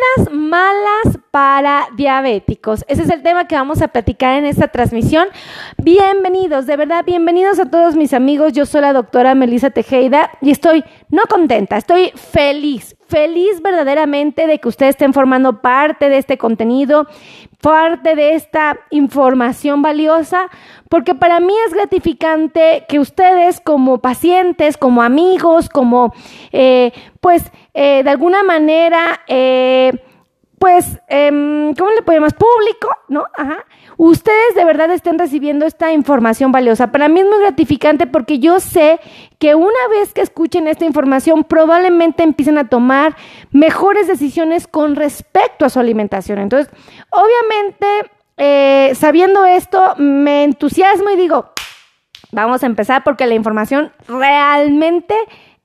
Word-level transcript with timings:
Comidas 0.00 0.32
malas 0.32 1.19
para 1.30 1.86
diabéticos. 1.96 2.84
Ese 2.88 3.02
es 3.02 3.10
el 3.10 3.22
tema 3.22 3.46
que 3.46 3.54
vamos 3.54 3.82
a 3.82 3.88
platicar 3.88 4.36
en 4.36 4.46
esta 4.46 4.68
transmisión. 4.68 5.28
Bienvenidos, 5.78 6.66
de 6.66 6.76
verdad, 6.76 7.04
bienvenidos 7.04 7.60
a 7.60 7.70
todos 7.70 7.94
mis 7.94 8.12
amigos. 8.12 8.52
Yo 8.52 8.66
soy 8.66 8.80
la 8.80 8.92
doctora 8.92 9.34
Melissa 9.34 9.70
Tejeda 9.70 10.30
y 10.40 10.50
estoy 10.50 10.84
no 11.08 11.22
contenta, 11.28 11.76
estoy 11.76 12.10
feliz, 12.16 12.96
feliz 13.06 13.62
verdaderamente 13.62 14.48
de 14.48 14.58
que 14.58 14.68
ustedes 14.68 14.90
estén 14.90 15.12
formando 15.12 15.60
parte 15.60 16.08
de 16.08 16.18
este 16.18 16.36
contenido, 16.36 17.06
parte 17.60 18.16
de 18.16 18.34
esta 18.34 18.80
información 18.90 19.82
valiosa, 19.82 20.48
porque 20.88 21.14
para 21.14 21.38
mí 21.38 21.52
es 21.66 21.74
gratificante 21.74 22.86
que 22.88 22.98
ustedes 22.98 23.60
como 23.60 23.98
pacientes, 23.98 24.76
como 24.76 25.02
amigos, 25.02 25.68
como 25.68 26.12
eh, 26.50 26.92
pues 27.20 27.52
eh, 27.74 28.02
de 28.02 28.10
alguna 28.10 28.42
manera, 28.42 29.20
eh, 29.28 29.92
pues, 30.60 31.00
eh, 31.08 31.30
¿cómo 31.78 31.90
le 31.90 32.02
podemos? 32.02 32.34
Público, 32.34 32.90
¿no? 33.08 33.24
Ajá. 33.34 33.64
Ustedes 33.96 34.54
de 34.54 34.66
verdad 34.66 34.90
estén 34.90 35.18
recibiendo 35.18 35.64
esta 35.64 35.90
información 35.90 36.52
valiosa. 36.52 36.92
Para 36.92 37.08
mí 37.08 37.20
es 37.20 37.26
muy 37.26 37.38
gratificante 37.38 38.06
porque 38.06 38.40
yo 38.40 38.60
sé 38.60 39.00
que 39.38 39.54
una 39.54 39.88
vez 39.88 40.12
que 40.12 40.20
escuchen 40.20 40.68
esta 40.68 40.84
información 40.84 41.44
probablemente 41.44 42.24
empiecen 42.24 42.58
a 42.58 42.68
tomar 42.68 43.16
mejores 43.50 44.06
decisiones 44.06 44.66
con 44.66 44.96
respecto 44.96 45.64
a 45.64 45.70
su 45.70 45.80
alimentación. 45.80 46.38
Entonces, 46.38 46.70
obviamente, 47.08 48.10
eh, 48.36 48.92
sabiendo 48.96 49.46
esto, 49.46 49.94
me 49.96 50.44
entusiasmo 50.44 51.08
y 51.08 51.16
digo, 51.16 51.52
vamos 52.32 52.62
a 52.62 52.66
empezar 52.66 53.02
porque 53.02 53.26
la 53.26 53.34
información 53.34 53.92
realmente 54.06 55.14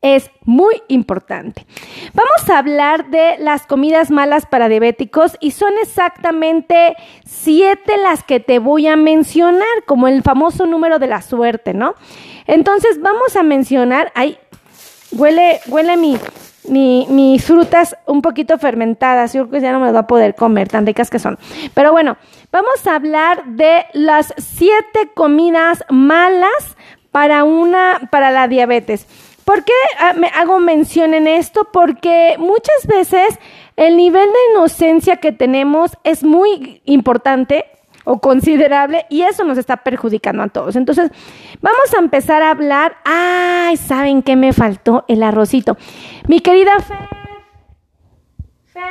es 0.06 0.30
muy 0.44 0.84
importante. 0.88 1.66
Vamos 2.14 2.48
a 2.48 2.60
hablar 2.60 3.10
de 3.10 3.38
las 3.40 3.66
comidas 3.66 4.12
malas 4.12 4.46
para 4.46 4.70
diabéticos 4.70 5.36
y 5.40 5.50
son 5.50 5.74
exactamente 5.82 6.96
siete 7.26 7.98
las 7.98 8.24
que 8.24 8.40
te 8.40 8.60
voy 8.60 8.86
a 8.86 8.98
mencionar, 8.98 9.66
como 9.88 10.08
el 10.08 10.22
famoso 10.22 10.68
número 10.68 11.00
de 11.00 11.08
la 11.08 11.24
suerte, 11.24 11.74
¿no? 11.74 11.96
Entonces 12.46 13.02
vamos 13.02 13.36
a 13.36 13.42
mencionar, 13.42 14.12
ay, 14.14 14.38
huele, 15.12 15.60
huele 15.70 15.98
mi, 15.98 16.20
mi, 16.70 17.08
mis 17.10 17.44
frutas 17.44 17.98
un 18.06 18.22
poquito 18.22 18.60
fermentadas, 18.60 19.34
yo 19.34 19.48
creo 19.48 19.60
que 19.60 19.66
ya 19.66 19.72
no 19.72 19.80
me 19.80 19.92
va 19.92 20.02
a 20.02 20.08
poder 20.08 20.36
comer, 20.36 20.68
tan 20.68 20.86
ricas 20.86 21.10
que 21.10 21.18
son. 21.18 21.40
Pero 21.74 21.92
bueno, 21.92 22.18
vamos 22.52 22.86
a 22.86 22.94
hablar 22.94 23.44
de 23.46 23.88
las 23.94 24.36
siete 24.38 25.10
comidas 25.16 25.84
malas 25.90 26.78
para 27.10 27.44
una, 27.44 28.08
para 28.12 28.30
la 28.30 28.48
diabetes. 28.48 29.08
¿Por 29.46 29.64
qué 29.64 29.74
ah, 30.00 30.14
me 30.14 30.28
hago 30.28 30.60
mención 30.60 31.14
en 31.14 31.28
esto? 31.28 31.68
Porque 31.72 32.36
muchas 32.40 32.88
veces 32.88 33.40
el 33.76 33.96
nivel 33.96 34.28
de 34.28 34.40
inocencia 34.54 35.18
que 35.18 35.32
tenemos 35.32 35.92
es 36.04 36.24
muy 36.24 36.82
importante 36.86 37.66
o 38.06 38.20
considerable 38.20 39.06
y 39.10 39.22
eso 39.22 39.44
nos 39.44 39.60
está 39.60 39.78
perjudicando 39.78 40.42
a 40.42 40.48
todos. 40.48 40.76
Entonces, 40.76 41.12
vamos 41.62 41.94
a 41.94 42.00
empezar 42.00 42.42
a 42.42 42.50
hablar. 42.50 42.98
Ay, 43.06 43.78
¿saben 43.78 44.24
qué 44.24 44.36
me 44.36 44.52
faltó? 44.52 45.06
El 45.08 45.22
arrocito. 45.22 45.78
Mi 46.28 46.40
querida 46.40 46.80
Fer. 46.80 46.98
Fer. 48.66 48.82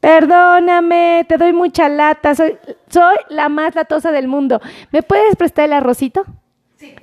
Perdóname, 0.00 1.24
te 1.28 1.38
doy 1.38 1.54
mucha 1.54 1.88
lata. 1.88 2.34
Soy, 2.34 2.58
soy 2.88 3.16
la 3.30 3.48
más 3.48 3.74
latosa 3.74 4.12
del 4.12 4.28
mundo. 4.28 4.60
¿Me 4.92 5.02
puedes 5.02 5.36
prestar 5.36 5.66
el 5.66 5.72
arrocito? 5.72 6.26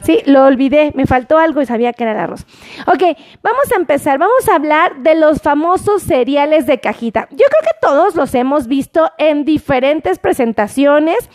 Sí, 0.02 0.22
lo 0.26 0.46
olvidé, 0.46 0.92
me 0.96 1.06
faltó 1.06 1.38
algo 1.38 1.62
y 1.62 1.66
sabía 1.68 1.94
que 1.94 2.04
era 2.04 2.14
el 2.14 2.20
arroz. 2.20 2.48
Ok, 2.88 3.04
vamos 3.44 3.72
a 3.72 3.76
empezar, 3.76 4.18
vamos 4.18 4.50
a 4.50 4.56
hablar 4.56 4.98
de 5.04 5.14
los 5.14 5.42
famosos 5.42 6.02
cereales 6.02 6.66
de 6.66 6.80
cajita. 6.80 7.28
Yo 7.30 7.46
creo 7.46 7.62
que 7.62 7.80
todos 7.80 8.16
los 8.16 8.34
hemos 8.34 8.68
visto 8.68 9.12
en 9.20 9.46
diferentes 9.46 10.18
presentaciones, 10.18 11.30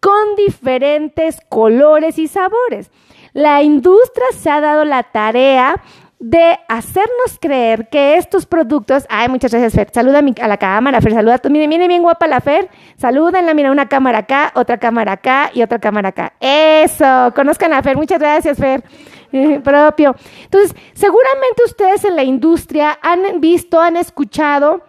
con 0.00 0.34
diferentes 0.36 1.38
colores 1.48 2.18
y 2.18 2.26
sabores. 2.26 2.90
La 3.32 3.62
industria 3.62 4.26
se 4.36 4.50
ha 4.50 4.60
dado 4.60 4.84
la 4.84 5.04
tarea 5.04 5.80
de 6.24 6.58
hacernos 6.68 7.38
creer 7.38 7.90
que 7.90 8.16
estos 8.16 8.46
productos, 8.46 9.04
ay, 9.10 9.28
muchas 9.28 9.50
gracias 9.50 9.74
Fer, 9.74 9.90
saluda 9.92 10.20
a, 10.40 10.48
la 10.48 10.56
cámara, 10.56 11.02
Fer, 11.02 11.12
saluda, 11.12 11.38
miren, 11.50 11.68
viene 11.68 11.86
bien 11.86 12.00
guapa 12.00 12.26
la 12.26 12.40
Fer, 12.40 12.70
salúdenla, 12.96 13.52
mira, 13.52 13.70
una 13.70 13.90
cámara 13.90 14.20
acá, 14.20 14.50
otra 14.54 14.78
cámara 14.78 15.12
acá 15.12 15.50
y 15.52 15.60
otra 15.60 15.78
cámara 15.78 16.08
acá. 16.08 16.32
Eso, 16.40 17.30
conozcan 17.34 17.74
a 17.74 17.82
Fer, 17.82 17.98
muchas 17.98 18.18
gracias 18.18 18.56
Fer, 18.56 18.82
propio. 19.62 20.16
Entonces, 20.44 20.74
seguramente 20.94 21.62
ustedes 21.66 22.06
en 22.06 22.16
la 22.16 22.22
industria 22.22 22.98
han 23.02 23.42
visto, 23.42 23.78
han 23.78 23.98
escuchado 23.98 24.82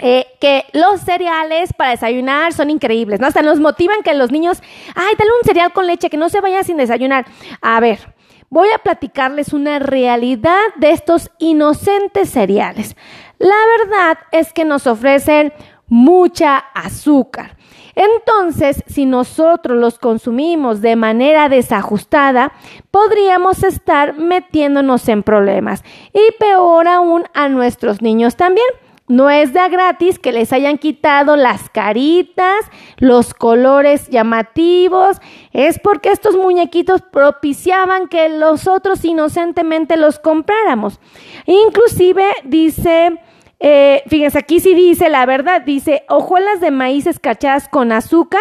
eh, 0.00 0.26
que 0.40 0.64
los 0.72 1.00
cereales 1.00 1.72
para 1.72 1.92
desayunar 1.92 2.52
son 2.52 2.68
increíbles, 2.70 3.20
¿no? 3.20 3.28
Hasta 3.28 3.42
nos 3.42 3.60
motivan 3.60 4.02
que 4.02 4.12
los 4.14 4.32
niños, 4.32 4.60
ay, 4.94 5.14
dale 5.16 5.30
un 5.40 5.46
cereal 5.46 5.72
con 5.72 5.86
leche, 5.86 6.10
que 6.10 6.16
no 6.16 6.28
se 6.28 6.40
vaya 6.40 6.64
sin 6.64 6.76
desayunar. 6.76 7.26
A 7.60 7.78
ver, 7.78 8.14
voy 8.50 8.68
a 8.74 8.78
platicarles 8.78 9.52
una 9.52 9.78
realidad 9.78 10.62
de 10.76 10.90
estos 10.90 11.30
inocentes 11.38 12.30
cereales. 12.30 12.96
La 13.38 13.54
verdad 13.78 14.18
es 14.32 14.52
que 14.52 14.64
nos 14.64 14.86
ofrecen 14.86 15.52
mucha 15.86 16.58
azúcar. 16.58 17.56
Entonces, 17.94 18.82
si 18.88 19.06
nosotros 19.06 19.78
los 19.78 19.98
consumimos 19.98 20.80
de 20.80 20.96
manera 20.96 21.48
desajustada, 21.48 22.52
podríamos 22.90 23.62
estar 23.62 24.14
metiéndonos 24.14 25.08
en 25.08 25.22
problemas 25.22 25.84
y 26.12 26.32
peor 26.40 26.88
aún 26.88 27.24
a 27.34 27.48
nuestros 27.48 28.02
niños 28.02 28.34
también. 28.34 28.66
No 29.06 29.28
es 29.28 29.52
de 29.52 29.68
gratis 29.68 30.18
que 30.18 30.32
les 30.32 30.50
hayan 30.54 30.78
quitado 30.78 31.36
las 31.36 31.68
caritas, 31.68 32.64
los 32.96 33.34
colores 33.34 34.08
llamativos, 34.08 35.18
es 35.52 35.78
porque 35.78 36.10
estos 36.10 36.36
muñequitos 36.36 37.02
propiciaban 37.02 38.08
que 38.08 38.30
nosotros 38.30 39.04
inocentemente 39.04 39.98
los 39.98 40.18
compráramos. 40.18 41.00
Inclusive 41.44 42.24
dice, 42.44 43.20
eh, 43.60 44.02
fíjense, 44.06 44.38
aquí 44.38 44.60
sí 44.60 44.74
dice 44.74 45.10
la 45.10 45.26
verdad, 45.26 45.60
dice 45.60 46.04
hojuelas 46.08 46.62
de 46.62 46.70
maíz 46.70 47.06
escachadas 47.06 47.68
con 47.68 47.92
azúcar 47.92 48.40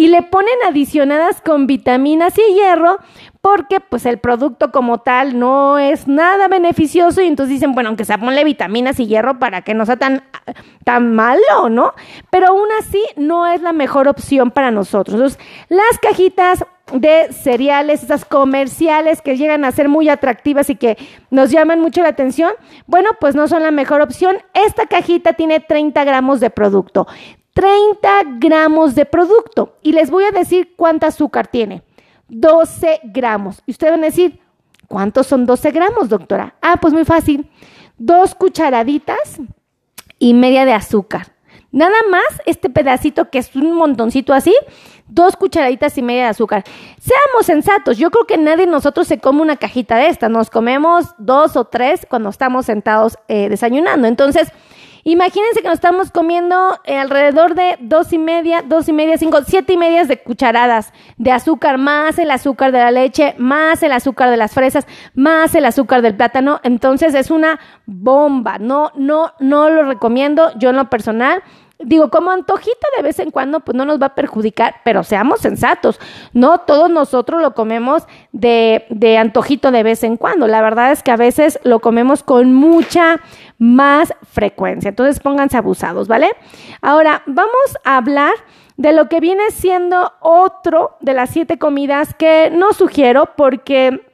y 0.00 0.08
le 0.08 0.22
ponen 0.22 0.54
adicionadas 0.66 1.42
con 1.42 1.66
vitaminas 1.66 2.32
y 2.38 2.54
hierro 2.54 2.96
porque 3.42 3.80
pues 3.80 4.06
el 4.06 4.18
producto 4.18 4.72
como 4.72 5.02
tal 5.02 5.38
no 5.38 5.78
es 5.78 6.08
nada 6.08 6.48
beneficioso 6.48 7.20
y 7.20 7.26
entonces 7.26 7.52
dicen, 7.52 7.74
bueno, 7.74 7.88
aunque 7.88 8.06
se 8.06 8.16
ponle 8.16 8.42
vitaminas 8.42 8.98
y 8.98 9.06
hierro 9.06 9.38
para 9.38 9.60
que 9.60 9.74
no 9.74 9.84
sea 9.84 9.96
tan, 9.96 10.22
tan 10.84 11.14
malo, 11.14 11.68
¿no? 11.68 11.92
Pero 12.30 12.48
aún 12.48 12.68
así 12.78 13.02
no 13.16 13.46
es 13.46 13.60
la 13.60 13.74
mejor 13.74 14.08
opción 14.08 14.50
para 14.50 14.70
nosotros. 14.70 15.38
Las 15.68 15.98
cajitas 16.00 16.64
de 16.94 17.30
cereales, 17.34 18.02
esas 18.02 18.24
comerciales 18.24 19.20
que 19.20 19.36
llegan 19.36 19.66
a 19.66 19.70
ser 19.70 19.90
muy 19.90 20.08
atractivas 20.08 20.70
y 20.70 20.76
que 20.76 20.96
nos 21.30 21.50
llaman 21.50 21.78
mucho 21.78 22.02
la 22.02 22.08
atención, 22.08 22.52
bueno, 22.86 23.10
pues 23.20 23.34
no 23.34 23.48
son 23.48 23.62
la 23.62 23.70
mejor 23.70 24.00
opción. 24.00 24.38
Esta 24.54 24.86
cajita 24.86 25.34
tiene 25.34 25.60
30 25.60 26.02
gramos 26.04 26.40
de 26.40 26.48
producto. 26.48 27.06
30 27.54 28.38
gramos 28.38 28.94
de 28.94 29.06
producto. 29.06 29.76
Y 29.82 29.92
les 29.92 30.10
voy 30.10 30.24
a 30.24 30.30
decir 30.30 30.74
cuánta 30.76 31.08
azúcar 31.08 31.48
tiene. 31.48 31.82
12 32.28 33.00
gramos. 33.04 33.62
Y 33.66 33.72
ustedes 33.72 33.92
van 33.92 34.02
a 34.02 34.06
decir, 34.06 34.40
¿cuántos 34.88 35.26
son 35.26 35.46
12 35.46 35.70
gramos, 35.70 36.08
doctora? 36.08 36.54
Ah, 36.62 36.78
pues 36.80 36.94
muy 36.94 37.04
fácil. 37.04 37.50
Dos 37.98 38.34
cucharaditas 38.34 39.40
y 40.18 40.34
media 40.34 40.64
de 40.64 40.72
azúcar. 40.72 41.32
Nada 41.72 41.96
más 42.10 42.24
este 42.46 42.68
pedacito 42.68 43.30
que 43.30 43.38
es 43.38 43.54
un 43.54 43.72
montoncito 43.74 44.32
así, 44.32 44.54
dos 45.06 45.36
cucharaditas 45.36 45.96
y 45.98 46.02
media 46.02 46.24
de 46.24 46.30
azúcar. 46.30 46.64
Seamos 46.98 47.46
sensatos, 47.46 47.96
yo 47.96 48.10
creo 48.10 48.26
que 48.26 48.38
nadie 48.38 48.66
de 48.66 48.72
nosotros 48.72 49.06
se 49.06 49.18
come 49.18 49.40
una 49.40 49.56
cajita 49.56 49.96
de 49.96 50.08
esta, 50.08 50.28
nos 50.28 50.50
comemos 50.50 51.14
dos 51.18 51.56
o 51.56 51.66
tres 51.66 52.06
cuando 52.08 52.28
estamos 52.28 52.66
sentados 52.66 53.18
eh, 53.28 53.48
desayunando. 53.48 54.08
Entonces, 54.08 54.48
Imagínense 55.04 55.62
que 55.62 55.68
nos 55.68 55.74
estamos 55.74 56.10
comiendo 56.10 56.78
eh, 56.84 56.96
alrededor 56.96 57.54
de 57.54 57.78
dos 57.80 58.12
y 58.12 58.18
media, 58.18 58.62
dos 58.62 58.88
y 58.88 58.92
media, 58.92 59.16
cinco, 59.16 59.38
siete 59.46 59.72
y 59.72 59.76
medias 59.76 60.08
de 60.08 60.22
cucharadas 60.22 60.92
de 61.16 61.32
azúcar, 61.32 61.78
más 61.78 62.18
el 62.18 62.30
azúcar 62.30 62.72
de 62.72 62.78
la 62.78 62.90
leche, 62.90 63.34
más 63.38 63.82
el 63.82 63.92
azúcar 63.92 64.30
de 64.30 64.36
las 64.36 64.52
fresas, 64.52 64.86
más 65.14 65.54
el 65.54 65.64
azúcar 65.64 66.02
del 66.02 66.16
plátano. 66.16 66.60
Entonces 66.62 67.14
es 67.14 67.30
una 67.30 67.60
bomba. 67.86 68.58
No, 68.58 68.92
no, 68.94 69.32
no 69.40 69.70
lo 69.70 69.84
recomiendo 69.84 70.50
yo 70.58 70.70
en 70.70 70.76
lo 70.76 70.90
personal. 70.90 71.42
Digo, 71.82 72.10
como 72.10 72.30
antojito 72.30 72.86
de 72.96 73.02
vez 73.02 73.18
en 73.18 73.30
cuando, 73.30 73.60
pues 73.60 73.74
no 73.74 73.84
nos 73.84 74.00
va 74.00 74.06
a 74.06 74.14
perjudicar, 74.14 74.76
pero 74.84 75.02
seamos 75.02 75.40
sensatos. 75.40 75.98
No 76.32 76.58
todos 76.58 76.90
nosotros 76.90 77.40
lo 77.40 77.54
comemos 77.54 78.04
de, 78.32 78.84
de 78.90 79.16
antojito 79.16 79.70
de 79.70 79.82
vez 79.82 80.04
en 80.04 80.16
cuando. 80.16 80.46
La 80.46 80.60
verdad 80.60 80.92
es 80.92 81.02
que 81.02 81.10
a 81.10 81.16
veces 81.16 81.58
lo 81.64 81.80
comemos 81.80 82.22
con 82.22 82.52
mucha 82.52 83.20
más 83.58 84.12
frecuencia. 84.30 84.90
Entonces 84.90 85.20
pónganse 85.20 85.56
abusados, 85.56 86.06
¿vale? 86.06 86.30
Ahora, 86.82 87.22
vamos 87.26 87.78
a 87.84 87.96
hablar 87.96 88.32
de 88.76 88.92
lo 88.92 89.08
que 89.08 89.20
viene 89.20 89.50
siendo 89.50 90.12
otro 90.20 90.96
de 91.00 91.12
las 91.12 91.30
siete 91.30 91.58
comidas 91.58 92.14
que 92.14 92.50
no 92.50 92.72
sugiero 92.72 93.30
porque 93.36 94.06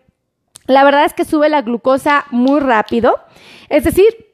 la 0.67 0.83
verdad 0.83 1.05
es 1.05 1.15
que 1.15 1.25
sube 1.25 1.49
la 1.49 1.63
glucosa 1.63 2.25
muy 2.31 2.61
rápido. 2.61 3.17
Es 3.69 3.85
decir, 3.85 4.26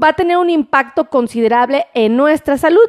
va 0.00 0.08
a 0.08 0.12
tener 0.12 0.36
un 0.36 0.50
impacto 0.50 1.08
considerable 1.08 1.86
en 1.94 2.16
nuestra 2.16 2.58
salud. 2.58 2.88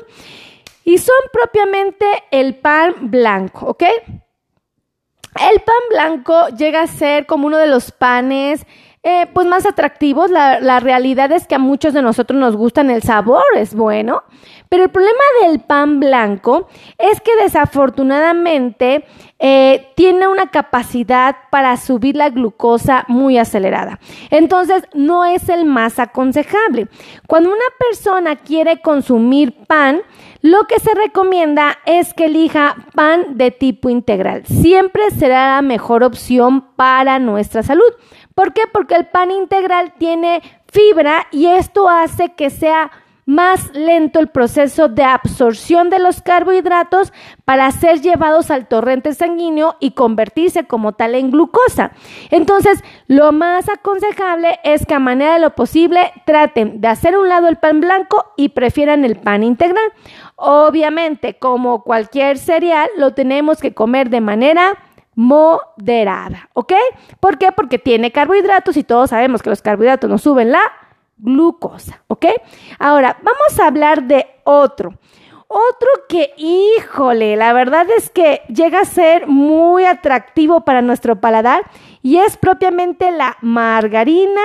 Y 0.83 0.97
son 0.97 1.15
propiamente 1.31 2.05
el 2.31 2.55
pan 2.55 2.95
blanco, 3.09 3.67
¿ok? 3.67 3.83
El 5.41 5.61
pan 5.61 5.75
blanco 5.89 6.49
llega 6.49 6.81
a 6.81 6.87
ser 6.87 7.25
como 7.25 7.47
uno 7.47 7.57
de 7.57 7.67
los 7.67 7.91
panes 7.91 8.65
eh, 9.05 9.27
pues 9.33 9.45
más 9.45 9.65
atractivos. 9.65 10.31
La, 10.31 10.79
realidad 10.79 11.31
es 11.33 11.45
que 11.45 11.55
a 11.55 11.59
muchos 11.59 11.93
de 11.93 12.01
nosotros 12.01 12.39
nos 12.39 12.55
gustan 12.55 12.89
el 12.89 13.03
sabor, 13.03 13.43
es 13.55 13.75
bueno. 13.75 14.23
Pero 14.69 14.85
el 14.85 14.89
problema 14.89 15.23
del 15.41 15.59
pan 15.59 15.99
blanco 15.99 16.67
es 16.97 17.21
que 17.21 17.35
desafortunadamente 17.35 19.05
eh, 19.39 19.91
tiene 19.95 20.27
una 20.27 20.49
capacidad 20.51 21.35
para 21.51 21.75
subir 21.77 22.15
la 22.15 22.29
glucosa 22.29 23.03
muy 23.07 23.37
acelerada. 23.37 23.99
Entonces 24.31 24.83
no 24.93 25.25
es 25.25 25.49
el 25.49 25.65
más 25.65 25.99
aconsejable. 25.99 26.87
Cuando 27.27 27.49
una 27.49 27.59
persona 27.77 28.37
quiere 28.37 28.81
consumir 28.81 29.53
pan, 29.67 30.01
lo 30.41 30.63
que 30.63 30.79
se 30.79 30.93
recomienda 30.93 31.77
es 31.85 32.13
que 32.13 32.25
elija 32.25 32.75
pan 32.95 33.37
de 33.37 33.51
tipo 33.51 33.89
integral. 33.89 34.45
Siempre 34.45 35.11
será 35.11 35.55
la 35.55 35.61
mejor 35.61 36.03
opción 36.03 36.65
para 36.75 37.19
nuestra 37.19 37.63
salud. 37.63 37.93
¿Por 38.35 38.53
qué? 38.53 38.63
Porque 38.71 38.95
el 38.95 39.05
pan 39.07 39.31
integral 39.31 39.93
tiene 39.97 40.41
fibra 40.71 41.27
y 41.31 41.47
esto 41.47 41.89
hace 41.89 42.33
que 42.33 42.49
sea 42.49 42.91
más 43.25 43.73
lento 43.73 44.19
el 44.19 44.27
proceso 44.27 44.89
de 44.89 45.03
absorción 45.03 45.89
de 45.89 45.99
los 45.99 46.21
carbohidratos 46.21 47.13
para 47.45 47.71
ser 47.71 48.01
llevados 48.01 48.51
al 48.51 48.67
torrente 48.67 49.13
sanguíneo 49.13 49.75
y 49.79 49.91
convertirse 49.91 50.65
como 50.65 50.93
tal 50.93 51.15
en 51.15 51.31
glucosa. 51.31 51.91
Entonces, 52.31 52.83
lo 53.07 53.31
más 53.31 53.69
aconsejable 53.69 54.59
es 54.63 54.85
que 54.85 54.93
a 54.93 54.99
manera 54.99 55.33
de 55.33 55.39
lo 55.39 55.51
posible 55.51 56.11
traten 56.25 56.81
de 56.81 56.87
hacer 56.87 57.17
un 57.17 57.29
lado 57.29 57.47
el 57.47 57.57
pan 57.57 57.79
blanco 57.79 58.25
y 58.35 58.49
prefieran 58.49 59.05
el 59.05 59.15
pan 59.15 59.43
integral. 59.43 59.85
Obviamente, 60.35 61.35
como 61.35 61.83
cualquier 61.83 62.37
cereal, 62.37 62.89
lo 62.97 63.13
tenemos 63.13 63.59
que 63.59 63.73
comer 63.73 64.09
de 64.09 64.21
manera 64.21 64.77
moderada, 65.15 66.49
¿ok? 66.53 66.73
¿Por 67.19 67.37
qué? 67.37 67.51
Porque 67.51 67.79
tiene 67.79 68.11
carbohidratos 68.11 68.77
y 68.77 68.83
todos 68.83 69.11
sabemos 69.11 69.41
que 69.41 69.49
los 69.49 69.61
carbohidratos 69.61 70.09
nos 70.09 70.21
suben 70.21 70.51
la 70.51 70.61
glucosa, 71.17 72.03
¿ok? 72.07 72.25
Ahora, 72.79 73.17
vamos 73.21 73.59
a 73.59 73.67
hablar 73.67 74.03
de 74.03 74.27
otro. 74.43 74.93
Otro 75.47 75.87
que, 76.09 76.33
híjole, 76.37 77.35
la 77.35 77.53
verdad 77.53 77.85
es 77.95 78.09
que 78.09 78.41
llega 78.47 78.79
a 78.79 78.85
ser 78.85 79.27
muy 79.27 79.85
atractivo 79.85 80.61
para 80.61 80.81
nuestro 80.81 81.21
paladar 81.21 81.63
y 82.01 82.17
es 82.17 82.37
propiamente 82.37 83.11
la 83.11 83.37
margarina. 83.41 84.41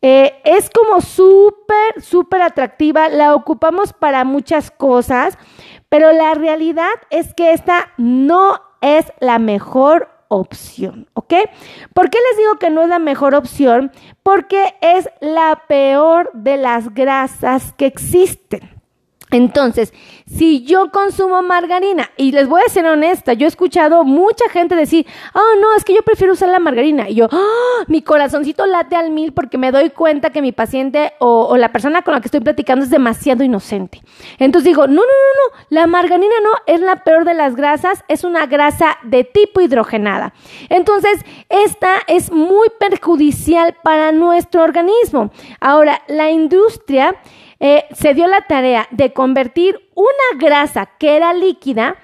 Eh, 0.00 0.40
es 0.44 0.70
como 0.70 1.02
súper, 1.02 2.00
súper 2.00 2.40
atractiva, 2.40 3.08
la 3.08 3.34
ocupamos 3.34 3.92
para 3.92 4.24
muchas 4.24 4.70
cosas, 4.70 5.36
pero 5.88 6.12
la 6.12 6.32
realidad 6.34 6.94
es 7.10 7.34
que 7.34 7.52
esta 7.52 7.92
no 7.98 8.58
es 8.80 9.06
la 9.20 9.38
mejor 9.38 10.08
opción, 10.28 11.08
¿ok? 11.14 11.34
¿Por 11.94 12.10
qué 12.10 12.18
les 12.30 12.38
digo 12.38 12.58
que 12.58 12.70
no 12.70 12.82
es 12.82 12.88
la 12.88 12.98
mejor 12.98 13.34
opción? 13.34 13.90
Porque 14.22 14.74
es 14.80 15.08
la 15.20 15.64
peor 15.68 16.30
de 16.34 16.56
las 16.56 16.94
grasas 16.94 17.72
que 17.74 17.86
existen. 17.86 18.77
Entonces, 19.30 19.92
si 20.26 20.64
yo 20.64 20.90
consumo 20.90 21.42
margarina, 21.42 22.10
y 22.16 22.32
les 22.32 22.48
voy 22.48 22.62
a 22.66 22.70
ser 22.70 22.86
honesta, 22.86 23.32
yo 23.32 23.46
he 23.46 23.48
escuchado 23.48 24.04
mucha 24.04 24.48
gente 24.50 24.74
decir, 24.74 25.06
oh, 25.34 25.60
no, 25.60 25.74
es 25.76 25.84
que 25.84 25.94
yo 25.94 26.02
prefiero 26.02 26.32
usar 26.32 26.48
la 26.48 26.58
margarina. 26.58 27.08
Y 27.08 27.16
yo, 27.16 27.28
oh, 27.30 27.84
mi 27.86 28.02
corazoncito 28.02 28.66
late 28.66 28.96
al 28.96 29.10
mil 29.10 29.32
porque 29.32 29.58
me 29.58 29.70
doy 29.70 29.90
cuenta 29.90 30.30
que 30.30 30.42
mi 30.42 30.52
paciente 30.52 31.12
o, 31.18 31.46
o, 31.50 31.56
la 31.56 31.72
persona 31.72 32.02
con 32.02 32.14
la 32.14 32.20
que 32.20 32.28
estoy 32.28 32.40
platicando 32.40 32.84
es 32.84 32.90
demasiado 32.90 33.44
inocente. 33.44 34.02
Entonces 34.38 34.66
digo, 34.66 34.86
no, 34.86 34.94
no, 34.94 35.00
no, 35.00 35.02
no, 35.02 35.66
la 35.70 35.86
margarina 35.86 36.34
no, 36.42 36.50
es 36.66 36.80
la 36.80 36.96
peor 37.04 37.24
de 37.24 37.34
las 37.34 37.56
grasas, 37.56 38.04
es 38.08 38.24
una 38.24 38.46
grasa 38.46 38.98
de 39.02 39.24
tipo 39.24 39.60
hidrogenada. 39.60 40.32
Entonces, 40.68 41.20
esta 41.48 41.94
es 42.06 42.30
muy 42.30 42.68
perjudicial 42.78 43.76
para 43.82 44.12
nuestro 44.12 44.62
organismo. 44.62 45.30
Ahora, 45.60 46.02
la 46.08 46.30
industria 46.30 47.16
eh, 47.60 47.84
se 47.92 48.14
dio 48.14 48.26
la 48.26 48.42
tarea 48.42 48.86
de 48.90 49.12
convertir 49.12 49.80
una 49.94 50.38
grasa 50.38 50.86
que 50.98 51.16
era 51.16 51.32
líquida 51.32 51.96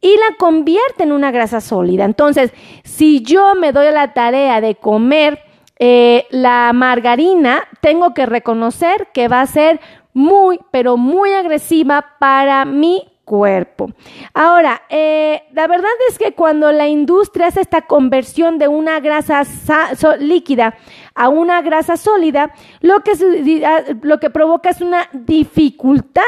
y 0.00 0.14
la 0.16 0.36
convierte 0.38 1.02
en 1.02 1.12
una 1.12 1.30
grasa 1.30 1.60
sólida. 1.60 2.04
Entonces, 2.04 2.52
si 2.84 3.22
yo 3.22 3.54
me 3.54 3.72
doy 3.72 3.90
la 3.90 4.12
tarea 4.12 4.60
de 4.60 4.76
comer 4.76 5.40
eh, 5.78 6.26
la 6.30 6.72
margarina, 6.72 7.62
tengo 7.80 8.14
que 8.14 8.26
reconocer 8.26 9.08
que 9.12 9.28
va 9.28 9.40
a 9.40 9.46
ser 9.46 9.80
muy, 10.12 10.58
pero 10.70 10.96
muy 10.96 11.32
agresiva 11.32 12.04
para 12.18 12.64
mi 12.64 13.04
cuerpo. 13.28 13.90
Ahora, 14.32 14.82
eh, 14.88 15.42
la 15.52 15.66
verdad 15.66 15.90
es 16.08 16.18
que 16.18 16.32
cuando 16.32 16.72
la 16.72 16.88
industria 16.88 17.48
hace 17.48 17.60
esta 17.60 17.82
conversión 17.82 18.58
de 18.58 18.68
una 18.68 19.00
grasa 19.00 19.42
líquida 20.18 20.74
a 21.18 21.28
una 21.28 21.60
grasa 21.62 21.96
sólida, 21.96 22.52
lo 22.80 23.00
que, 23.00 23.12
ah, 23.66 23.82
lo 24.02 24.20
que 24.20 24.30
provoca 24.30 24.70
es 24.70 24.80
una 24.80 25.08
dificultad 25.12 26.22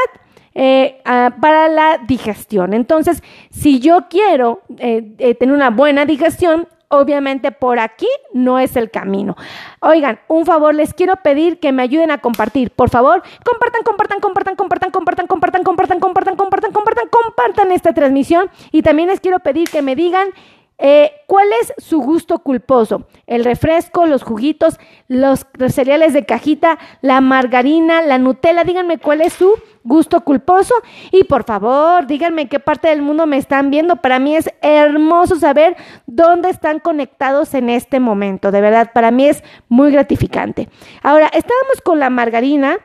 eh, 0.52 1.00
ah, 1.04 1.32
para 1.40 1.68
la 1.68 1.98
digestión. 2.08 2.74
Entonces, 2.74 3.22
si 3.50 3.78
yo 3.78 4.08
quiero 4.10 4.62
eh, 4.78 5.36
tener 5.38 5.54
una 5.54 5.70
buena 5.70 6.04
digestión, 6.06 6.66
obviamente 6.88 7.52
por 7.52 7.78
aquí 7.78 8.08
no 8.32 8.58
es 8.58 8.74
el 8.74 8.90
camino. 8.90 9.36
Oigan, 9.78 10.18
un 10.26 10.44
favor, 10.44 10.74
les 10.74 10.92
quiero 10.92 11.14
pedir 11.22 11.60
que 11.60 11.70
me 11.70 11.82
ayuden 11.82 12.10
a 12.10 12.18
compartir. 12.18 12.72
Por 12.72 12.90
favor, 12.90 13.22
compartan, 13.44 13.82
compartan, 13.84 14.18
compartan, 14.18 14.56
compartan, 14.56 14.90
compartan, 14.90 15.26
compartan, 15.28 15.62
compartan, 15.62 16.00
compartan, 16.00 16.36
compartan, 16.36 16.72
compartan, 16.72 17.08
compartan 17.08 17.70
esta 17.70 17.94
transmisión. 17.94 18.50
Y 18.72 18.82
también 18.82 19.08
les 19.08 19.20
quiero 19.20 19.38
pedir 19.38 19.70
que 19.70 19.82
me 19.82 19.94
digan 19.94 20.30
eh, 20.82 21.12
¿Cuál 21.26 21.48
es 21.60 21.74
su 21.78 22.00
gusto 22.00 22.38
culposo? 22.38 23.06
El 23.26 23.44
refresco, 23.44 24.06
los 24.06 24.22
juguitos, 24.22 24.80
los 25.08 25.46
cereales 25.68 26.14
de 26.14 26.24
cajita, 26.24 26.78
la 27.02 27.20
margarina, 27.20 28.00
la 28.00 28.18
Nutella. 28.18 28.64
Díganme 28.64 28.98
cuál 28.98 29.20
es 29.20 29.34
su 29.34 29.52
gusto 29.84 30.22
culposo. 30.22 30.74
Y 31.12 31.24
por 31.24 31.44
favor, 31.44 32.06
díganme 32.06 32.48
qué 32.48 32.60
parte 32.60 32.88
del 32.88 33.02
mundo 33.02 33.26
me 33.26 33.36
están 33.36 33.70
viendo. 33.70 33.96
Para 33.96 34.18
mí 34.18 34.34
es 34.34 34.50
hermoso 34.62 35.36
saber 35.36 35.76
dónde 36.06 36.48
están 36.48 36.78
conectados 36.78 37.52
en 37.54 37.68
este 37.68 38.00
momento. 38.00 38.50
De 38.50 38.62
verdad, 38.62 38.90
para 38.94 39.10
mí 39.10 39.26
es 39.26 39.44
muy 39.68 39.92
gratificante. 39.92 40.68
Ahora, 41.02 41.26
estábamos 41.26 41.82
con 41.84 41.98
la 42.00 42.08
margarina 42.08 42.78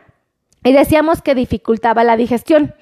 y 0.66 0.74
decíamos 0.74 1.22
que 1.22 1.34
dificultaba 1.34 2.04
la 2.04 2.18
digestión. 2.18 2.76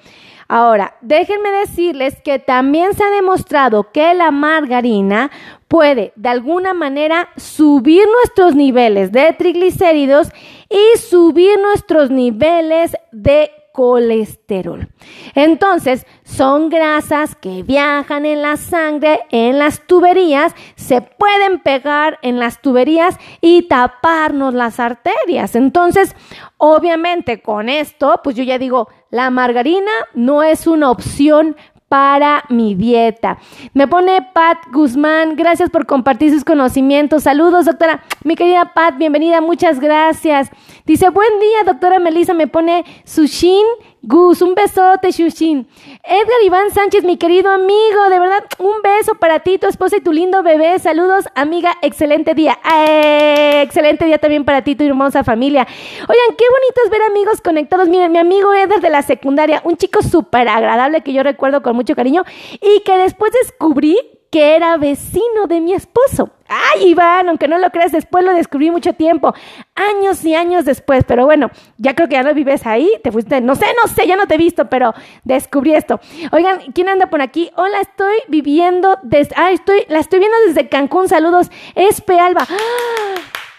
Ahora, 0.48 0.96
déjenme 1.00 1.50
decirles 1.50 2.20
que 2.22 2.38
también 2.38 2.94
se 2.94 3.02
ha 3.02 3.10
demostrado 3.10 3.90
que 3.92 4.14
la 4.14 4.30
margarina 4.30 5.30
puede 5.68 6.12
de 6.16 6.28
alguna 6.28 6.74
manera 6.74 7.28
subir 7.36 8.06
nuestros 8.18 8.54
niveles 8.54 9.10
de 9.10 9.32
triglicéridos 9.32 10.28
y 10.68 10.98
subir 10.98 11.58
nuestros 11.58 12.10
niveles 12.10 12.96
de 13.10 13.50
colesterol. 13.74 14.86
Entonces, 15.34 16.06
son 16.22 16.68
grasas 16.70 17.34
que 17.34 17.64
viajan 17.64 18.24
en 18.24 18.40
la 18.40 18.56
sangre, 18.56 19.22
en 19.30 19.58
las 19.58 19.84
tuberías, 19.84 20.54
se 20.76 21.02
pueden 21.02 21.58
pegar 21.58 22.20
en 22.22 22.38
las 22.38 22.62
tuberías 22.62 23.18
y 23.40 23.62
taparnos 23.62 24.54
las 24.54 24.78
arterias. 24.78 25.56
Entonces, 25.56 26.14
obviamente 26.56 27.42
con 27.42 27.68
esto, 27.68 28.20
pues 28.22 28.36
yo 28.36 28.44
ya 28.44 28.60
digo, 28.60 28.88
la 29.10 29.30
margarina 29.30 29.90
no 30.14 30.44
es 30.44 30.68
una 30.68 30.88
opción 30.92 31.56
para 31.88 32.44
mi 32.48 32.74
dieta. 32.74 33.38
Me 33.72 33.86
pone 33.86 34.20
Pat 34.32 34.58
Guzmán, 34.72 35.36
gracias 35.36 35.70
por 35.70 35.86
compartir 35.86 36.32
sus 36.32 36.44
conocimientos. 36.44 37.24
Saludos, 37.24 37.66
doctora. 37.66 38.02
Mi 38.24 38.36
querida 38.36 38.72
Pat, 38.74 38.96
bienvenida, 38.96 39.40
muchas 39.40 39.80
gracias. 39.80 40.50
Dice, 40.86 41.10
buen 41.10 41.40
día, 41.40 41.72
doctora 41.72 41.98
Melissa, 41.98 42.34
me 42.34 42.46
pone 42.46 42.84
Sushin 43.04 43.64
Gus, 44.06 44.42
un 44.42 44.54
besote, 44.54 45.12
Shushin. 45.12 45.66
Edgar 46.04 46.42
Iván 46.44 46.70
Sánchez, 46.70 47.04
mi 47.04 47.16
querido 47.16 47.50
amigo, 47.50 48.10
de 48.10 48.18
verdad, 48.18 48.44
un 48.58 48.82
beso 48.82 49.14
para 49.14 49.40
ti, 49.40 49.56
tu 49.56 49.66
esposa 49.66 49.96
y 49.96 50.00
tu 50.00 50.12
lindo 50.12 50.42
bebé. 50.42 50.78
Saludos, 50.78 51.24
amiga, 51.34 51.72
excelente 51.80 52.34
día. 52.34 52.58
Eh, 52.76 53.62
excelente 53.62 54.04
día 54.04 54.18
también 54.18 54.44
para 54.44 54.62
ti, 54.62 54.74
tu 54.74 54.84
hermosa 54.84 55.24
familia. 55.24 55.66
Oigan, 56.02 56.36
qué 56.36 56.44
bonito 56.44 56.80
es 56.84 56.90
ver 56.90 57.00
amigos 57.02 57.40
conectados. 57.40 57.88
Miren, 57.88 58.12
mi 58.12 58.18
amigo 58.18 58.52
Edgar 58.52 58.82
de 58.82 58.90
la 58.90 59.00
secundaria, 59.00 59.62
un 59.64 59.78
chico 59.78 60.02
súper 60.02 60.48
agradable 60.48 61.00
que 61.00 61.14
yo 61.14 61.22
recuerdo 61.22 61.62
con 61.62 61.74
mucho 61.74 61.94
cariño 61.94 62.24
y 62.60 62.80
que 62.80 62.98
después 62.98 63.32
descubrí 63.32 63.98
que 64.34 64.56
era 64.56 64.76
vecino 64.78 65.46
de 65.46 65.60
mi 65.60 65.74
esposo. 65.74 66.30
Ay, 66.48 66.88
Iván, 66.88 67.28
aunque 67.28 67.46
no 67.46 67.56
lo 67.56 67.70
creas, 67.70 67.92
después 67.92 68.24
lo 68.24 68.34
descubrí 68.34 68.68
mucho 68.68 68.92
tiempo, 68.92 69.32
años 69.76 70.24
y 70.24 70.34
años 70.34 70.64
después, 70.64 71.04
pero 71.06 71.24
bueno, 71.24 71.52
ya 71.78 71.94
creo 71.94 72.08
que 72.08 72.16
ya 72.16 72.24
no 72.24 72.34
vives 72.34 72.66
ahí, 72.66 72.90
te 73.04 73.12
fuiste, 73.12 73.40
no 73.40 73.54
sé, 73.54 73.66
no 73.80 73.86
sé, 73.86 74.08
ya 74.08 74.16
no 74.16 74.26
te 74.26 74.34
he 74.34 74.38
visto, 74.38 74.68
pero 74.68 74.92
descubrí 75.22 75.74
esto. 75.74 76.00
Oigan, 76.32 76.72
¿quién 76.74 76.88
anda 76.88 77.10
por 77.10 77.22
aquí? 77.22 77.52
Hola, 77.54 77.80
estoy 77.80 78.16
viviendo 78.26 78.98
desde, 79.04 79.36
ah, 79.36 79.52
estoy, 79.52 79.84
la 79.86 80.00
estoy 80.00 80.18
viendo 80.18 80.36
desde 80.48 80.68
Cancún, 80.68 81.08
saludos, 81.08 81.48
Espe 81.76 82.18
Alba. 82.18 82.44
¡Ah! 82.50 83.03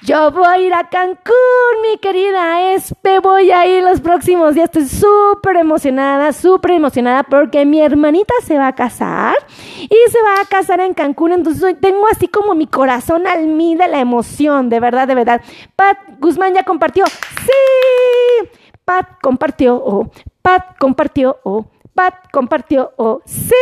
Yo 0.06 0.30
voy 0.30 0.46
a 0.46 0.58
ir 0.60 0.72
a 0.72 0.88
Cancún, 0.88 1.82
mi 1.82 1.98
querida 1.98 2.74
Espe, 2.74 3.18
voy 3.18 3.50
a 3.50 3.66
ir 3.66 3.82
los 3.84 4.02
próximos 4.02 4.54
días. 4.54 4.66
Estoy 4.66 4.86
súper 4.86 5.56
emocionada, 5.56 6.32
súper 6.32 6.74
emocionada 6.74 7.24
porque 7.24 7.66
mi 7.66 7.82
hermanita 7.82 8.32
se 8.44 8.60
va 8.60 8.68
a 8.68 8.76
casar 8.76 9.36
y 9.80 10.12
se 10.12 10.22
va 10.22 10.42
a 10.44 10.46
casar 10.46 10.80
en 10.82 10.94
Cancún. 10.94 11.32
Entonces 11.32 11.76
tengo 11.82 12.06
así 12.12 12.28
como 12.28 12.54
mi 12.54 12.68
corazón 12.68 13.26
al 13.26 13.48
mí 13.48 13.74
de 13.74 13.88
la 13.88 14.00
emoción, 14.00 14.70
de 14.70 14.80
verdad, 14.80 15.08
de 15.08 15.16
verdad. 15.16 15.42
Pat 15.76 15.98
Guzmán 16.20 16.54
ya 16.54 16.62
compartió. 16.62 17.06
Sí, 17.08 18.50
Pat 18.86 19.08
compartió 19.24 19.76
o 19.76 20.12
Pat 20.44 20.78
compartió 20.78 21.40
o 21.44 21.66
Pat 21.96 22.14
compartió 22.32 22.92
o 22.98 23.22
sí. 23.26 23.56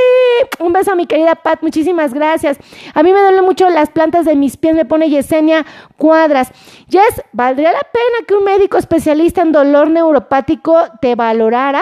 Un 0.60 0.74
beso 0.74 0.92
a 0.92 0.96
mi 0.96 1.06
querida 1.06 1.36
Pat, 1.36 1.62
muchísimas 1.62 2.14
gracias. 2.14 2.58
A 2.94 3.04
mí 3.04 3.14
me 3.14 3.22
duelen 3.22 3.46
mucho 3.46 3.70
las 3.70 3.90
plantas 3.92 4.26
de 4.26 4.36
mis 4.36 4.58
pies, 4.58 4.76
me 4.76 4.86
pone 4.86 5.10
Yesenia 5.10 5.66
Cuadras. 5.98 6.52
Jess, 6.90 7.24
¿valdría 7.32 7.72
la 7.72 7.82
pena 7.82 8.26
que 8.28 8.34
un 8.34 8.44
médico 8.44 8.78
especialista 8.78 9.44
en 9.44 9.52
dolor 9.52 9.90
neuropático 9.90 10.78
te 11.00 11.16
valorara? 11.16 11.82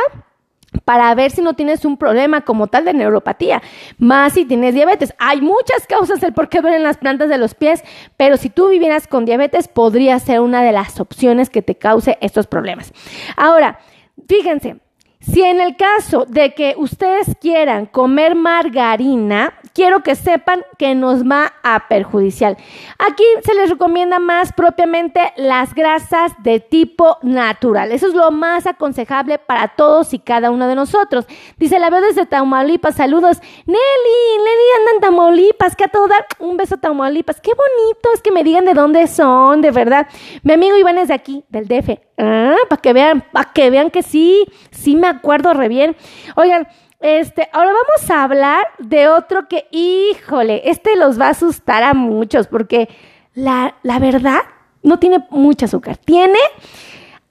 para 0.86 1.14
ver 1.16 1.32
si 1.32 1.42
no 1.42 1.54
tienes 1.54 1.86
un 1.86 1.98
problema 1.98 2.42
como 2.42 2.68
tal 2.68 2.86
de 2.86 2.94
neuropatía, 2.94 3.62
más 3.98 4.34
si 4.34 4.46
tienes 4.46 4.74
diabetes. 4.74 5.14
Hay 5.20 5.42
muchas 5.42 5.86
causas 5.88 6.22
del 6.22 6.34
por 6.34 6.50
qué 6.50 6.62
duelen 6.62 6.84
las 6.84 6.98
plantas 6.98 7.30
de 7.30 7.38
los 7.38 7.56
pies, 7.56 7.84
pero 8.18 8.38
si 8.38 8.50
tú 8.50 8.70
vivieras 8.70 9.08
con 9.08 9.26
diabetes, 9.26 9.68
podría 9.68 10.18
ser 10.20 10.40
una 10.40 10.64
de 10.64 10.72
las 10.72 11.00
opciones 11.00 11.50
que 11.50 11.62
te 11.62 11.76
cause 11.76 12.18
estos 12.22 12.48
problemas. 12.48 12.94
Ahora, 13.36 13.80
fíjense, 14.28 14.78
si 15.22 15.44
en 15.44 15.62
el 15.62 15.76
caso 15.76 16.26
de 16.26 16.54
que 16.56 16.74
ustedes 16.78 17.36
quieran 17.40 17.86
comer 17.86 18.34
margarina, 18.34 19.54
quiero 19.74 20.02
que 20.02 20.16
sepan 20.16 20.66
que 20.78 20.96
nos 20.96 21.24
va 21.24 21.54
a 21.64 21.88
perjudicial. 21.88 22.58
Aquí 22.98 23.24
se 23.44 23.54
les 23.54 23.70
recomienda 23.70 24.20
más 24.20 24.52
propiamente 24.52 25.34
las 25.38 25.76
grasas 25.76 26.34
de 26.44 26.60
tipo 26.60 27.18
natural. 27.22 27.92
Eso 27.92 28.08
es 28.08 28.16
lo 28.16 28.32
más 28.32 28.66
aconsejable 28.66 29.38
para 29.38 29.70
todos 29.70 30.14
y 30.14 30.20
cada 30.20 30.50
uno 30.50 30.68
de 30.68 30.76
nosotros. 30.76 31.28
Dice, 31.58 31.80
la 31.80 31.90
veo 31.90 32.02
desde 32.02 32.26
Tamaulipas. 32.26 32.96
Saludos. 32.96 33.42
Nelly, 33.66 34.38
Nelly 34.38 34.80
anda 34.80 34.92
en 34.96 35.02
Tamaulipas. 35.02 35.76
Que 35.76 35.84
a 35.86 35.88
todo 35.88 36.08
dar 36.08 36.26
un 36.40 36.58
beso 36.58 36.76
a 36.76 36.80
Tamaulipas. 36.80 37.40
Qué 37.42 37.52
bonito 37.52 38.10
es 38.14 38.22
que 38.22 38.32
me 38.32 38.44
digan 38.44 38.66
de 38.66 38.74
dónde 38.74 39.08
son, 39.08 39.62
de 39.62 39.72
verdad. 39.72 40.08
Mi 40.44 40.54
amigo 40.54 40.78
Iván 40.78 40.98
es 40.98 41.10
de 41.10 41.14
aquí, 41.14 41.44
del 41.50 41.68
DF. 41.68 42.11
Ah, 42.24 42.56
para 42.70 42.82
que 42.82 42.94
vean, 42.94 43.26
para 43.32 43.52
que 43.52 43.72
vean 43.72 43.90
que 43.90 44.04
sí, 44.04 44.46
sí 44.70 44.96
me 44.96 45.08
acuerdo 45.08 45.54
re 45.54 45.68
bien. 45.68 45.96
Oigan, 46.36 46.68
este, 47.00 47.50
ahora 47.52 47.72
vamos 47.72 48.12
a 48.12 48.24
hablar 48.24 48.64
de 48.78 49.08
otro 49.08 49.48
que, 49.48 49.68
híjole, 49.72 50.62
este 50.70 50.96
los 50.96 51.20
va 51.20 51.28
a 51.28 51.32
asustar 51.32 51.82
a 51.82 51.96
muchos 51.96 52.46
porque 52.46 52.90
la, 53.34 53.74
la 53.82 53.98
verdad 53.98 54.42
no 54.84 55.00
tiene 55.00 55.26
mucho 55.32 55.66
azúcar. 55.66 55.98
Tiene 55.98 56.38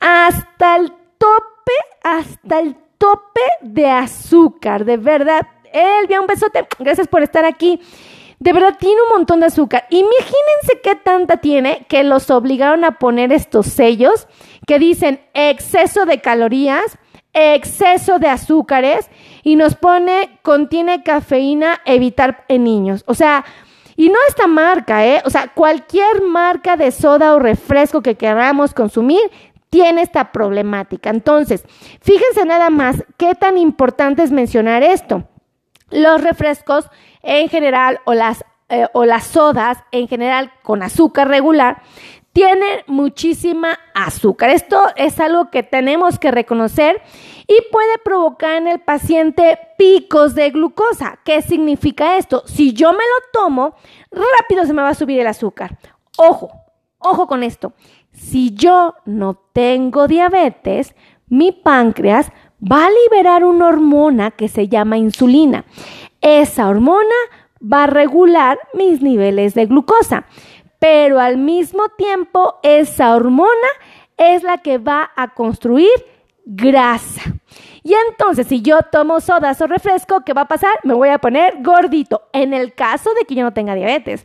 hasta 0.00 0.74
el 0.74 0.90
tope, 1.18 1.72
hasta 2.02 2.58
el 2.58 2.74
tope 2.98 3.40
de 3.60 3.88
azúcar, 3.88 4.84
de 4.84 4.96
verdad. 4.96 5.46
Elvia, 5.72 6.20
un 6.20 6.26
besote. 6.26 6.66
Gracias 6.80 7.06
por 7.06 7.22
estar 7.22 7.44
aquí. 7.44 7.80
De 8.40 8.54
verdad 8.54 8.76
tiene 8.80 9.02
un 9.02 9.18
montón 9.18 9.40
de 9.40 9.46
azúcar. 9.46 9.86
Imagínense 9.90 10.80
qué 10.82 10.94
tanta 10.96 11.36
tiene 11.36 11.84
que 11.88 12.02
los 12.02 12.30
obligaron 12.30 12.84
a 12.84 12.98
poner 12.98 13.32
estos 13.32 13.66
sellos 13.66 14.26
que 14.70 14.78
dicen 14.78 15.20
exceso 15.34 16.06
de 16.06 16.20
calorías, 16.20 16.96
exceso 17.32 18.20
de 18.20 18.28
azúcares 18.28 19.10
y 19.42 19.56
nos 19.56 19.74
pone 19.74 20.38
contiene 20.42 21.02
cafeína, 21.02 21.80
evitar 21.84 22.44
en 22.46 22.62
niños. 22.62 23.02
O 23.08 23.14
sea, 23.14 23.44
y 23.96 24.10
no 24.10 24.14
esta 24.28 24.46
marca, 24.46 25.04
¿eh? 25.04 25.22
O 25.24 25.30
sea, 25.30 25.48
cualquier 25.48 26.22
marca 26.22 26.76
de 26.76 26.92
soda 26.92 27.34
o 27.34 27.40
refresco 27.40 28.00
que 28.00 28.14
queramos 28.14 28.72
consumir 28.72 29.18
tiene 29.70 30.02
esta 30.02 30.30
problemática. 30.30 31.10
Entonces, 31.10 31.64
fíjense 32.00 32.44
nada 32.44 32.70
más 32.70 33.04
qué 33.16 33.34
tan 33.34 33.58
importante 33.58 34.22
es 34.22 34.30
mencionar 34.30 34.84
esto. 34.84 35.24
Los 35.90 36.22
refrescos 36.22 36.88
en 37.24 37.48
general 37.48 37.98
o 38.04 38.14
las, 38.14 38.44
eh, 38.68 38.86
o 38.92 39.04
las 39.04 39.26
sodas 39.26 39.78
en 39.90 40.06
general 40.06 40.52
con 40.62 40.84
azúcar 40.84 41.26
regular 41.26 41.82
tienen 42.32 42.80
muchísima 42.86 43.78
azúcar. 43.94 44.50
Esto 44.50 44.82
es 44.96 45.18
algo 45.20 45.50
que 45.50 45.62
tenemos 45.62 46.18
que 46.18 46.30
reconocer 46.30 47.02
y 47.46 47.56
puede 47.72 47.98
provocar 48.04 48.56
en 48.56 48.68
el 48.68 48.80
paciente 48.80 49.58
picos 49.76 50.34
de 50.34 50.50
glucosa. 50.50 51.18
¿Qué 51.24 51.42
significa 51.42 52.16
esto? 52.16 52.42
Si 52.46 52.72
yo 52.72 52.92
me 52.92 52.98
lo 52.98 53.40
tomo, 53.40 53.74
rápido 54.10 54.64
se 54.64 54.72
me 54.72 54.82
va 54.82 54.90
a 54.90 54.94
subir 54.94 55.20
el 55.20 55.26
azúcar. 55.26 55.78
Ojo, 56.16 56.50
ojo 56.98 57.26
con 57.26 57.42
esto. 57.42 57.72
Si 58.12 58.54
yo 58.54 58.94
no 59.04 59.34
tengo 59.52 60.06
diabetes, 60.06 60.94
mi 61.28 61.52
páncreas 61.52 62.30
va 62.60 62.86
a 62.86 62.90
liberar 62.90 63.44
una 63.44 63.68
hormona 63.68 64.30
que 64.30 64.48
se 64.48 64.68
llama 64.68 64.98
insulina. 64.98 65.64
Esa 66.20 66.68
hormona 66.68 67.14
va 67.60 67.84
a 67.84 67.86
regular 67.86 68.58
mis 68.74 69.02
niveles 69.02 69.54
de 69.54 69.66
glucosa, 69.66 70.26
pero 70.80 71.20
al 71.20 71.36
mismo 71.36 71.88
tiempo 71.90 72.58
esa 72.64 73.14
hormona 73.14 73.68
es 74.16 74.42
la 74.42 74.58
que 74.58 74.78
va 74.78 75.10
a 75.14 75.34
construir 75.34 75.90
grasa. 76.44 77.22
Y 77.82 77.94
entonces, 78.08 78.46
si 78.46 78.60
yo 78.60 78.80
tomo 78.90 79.20
sodas 79.20 79.60
o 79.60 79.66
refresco, 79.66 80.22
¿qué 80.24 80.32
va 80.32 80.42
a 80.42 80.48
pasar? 80.48 80.72
Me 80.82 80.94
voy 80.94 81.08
a 81.10 81.18
poner 81.18 81.62
gordito, 81.62 82.22
en 82.32 82.52
el 82.52 82.74
caso 82.74 83.10
de 83.14 83.24
que 83.24 83.34
yo 83.34 83.44
no 83.44 83.52
tenga 83.52 83.74
diabetes. 83.74 84.24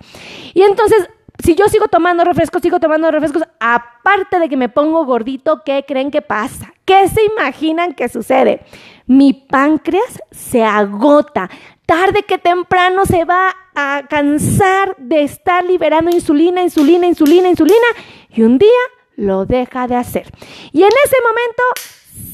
Y 0.53 0.61
entonces, 0.63 1.09
si 1.43 1.55
yo 1.55 1.67
sigo 1.67 1.87
tomando 1.87 2.23
refrescos, 2.23 2.61
sigo 2.61 2.79
tomando 2.79 3.11
refrescos, 3.11 3.43
aparte 3.59 4.39
de 4.39 4.49
que 4.49 4.57
me 4.57 4.69
pongo 4.69 5.05
gordito, 5.05 5.61
¿qué 5.63 5.85
creen 5.87 6.11
que 6.11 6.21
pasa? 6.21 6.73
¿Qué 6.85 7.07
se 7.07 7.23
imaginan 7.23 7.93
que 7.93 8.09
sucede? 8.09 8.61
Mi 9.05 9.33
páncreas 9.33 10.21
se 10.31 10.63
agota, 10.63 11.49
tarde 11.85 12.23
que 12.23 12.37
temprano 12.37 13.05
se 13.05 13.25
va 13.25 13.55
a 13.75 14.03
cansar 14.09 14.95
de 14.97 15.23
estar 15.23 15.63
liberando 15.63 16.11
insulina, 16.11 16.61
insulina, 16.61 17.07
insulina, 17.07 17.49
insulina 17.49 17.87
y 18.29 18.43
un 18.43 18.57
día 18.57 18.69
lo 19.15 19.45
deja 19.45 19.87
de 19.87 19.95
hacer. 19.95 20.31
Y 20.71 20.83
en 20.83 20.91
ese 21.05 21.17
momento, 21.21 21.63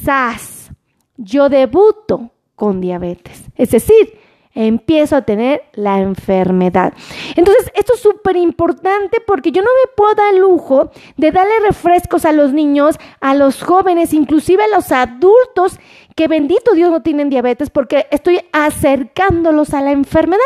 ¡zas! 0.04 0.72
Yo 1.18 1.50
debuto 1.50 2.32
con 2.56 2.82
diabetes. 2.82 3.44
Es 3.56 3.72
decir, 3.72 4.21
empiezo 4.54 5.16
a 5.16 5.22
tener 5.22 5.64
la 5.74 6.00
enfermedad. 6.00 6.94
Entonces, 7.36 7.72
esto 7.76 7.94
es 7.94 8.02
súper 8.02 8.36
importante 8.36 9.20
porque 9.26 9.52
yo 9.52 9.62
no 9.62 9.70
me 9.70 9.92
puedo 9.96 10.14
dar 10.16 10.34
lujo 10.34 10.92
de 11.18 11.32
darle 11.32 11.54
refrescos 11.66 12.26
a 12.26 12.32
los 12.32 12.54
niños, 12.54 12.98
a 13.20 13.34
los 13.34 13.64
jóvenes, 13.64 14.14
inclusive 14.14 14.64
a 14.64 14.76
los 14.76 14.92
adultos 14.92 15.80
que 16.16 16.28
bendito 16.28 16.74
Dios 16.74 16.92
no 16.92 17.02
tienen 17.02 17.30
diabetes 17.30 17.70
porque 17.70 18.08
estoy 18.12 18.42
acercándolos 18.52 19.74
a 19.74 19.82
la 19.82 19.92
enfermedad. 19.92 20.42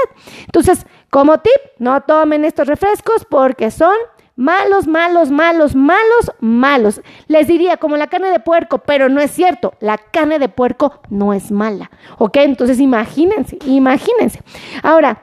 Entonces, 0.46 0.86
como 1.10 1.40
tip, 1.40 1.52
no 1.80 2.02
tomen 2.02 2.46
estos 2.46 2.68
refrescos 2.68 3.26
porque 3.30 3.72
son 3.72 3.96
malos, 4.36 4.88
malos, 4.88 5.32
malos, 5.32 5.76
malos, 5.76 6.32
malos. 6.40 7.02
Les 7.28 7.48
diría 7.48 7.78
como 7.78 7.98
la 7.98 8.08
carne 8.08 8.30
de 8.30 8.40
puerco, 8.40 8.80
pero 8.80 9.10
no 9.10 9.22
es 9.22 9.32
cierto. 9.32 9.74
La 9.80 9.98
carne 9.98 10.40
de 10.40 10.50
puerco 10.50 11.00
no 11.10 11.34
es 11.34 11.52
mala. 11.52 11.90
¿Ok? 12.18 12.38
Entonces 12.38 12.80
imagínense, 12.80 13.58
imagínense. 13.66 14.42
Ahora, 14.84 15.22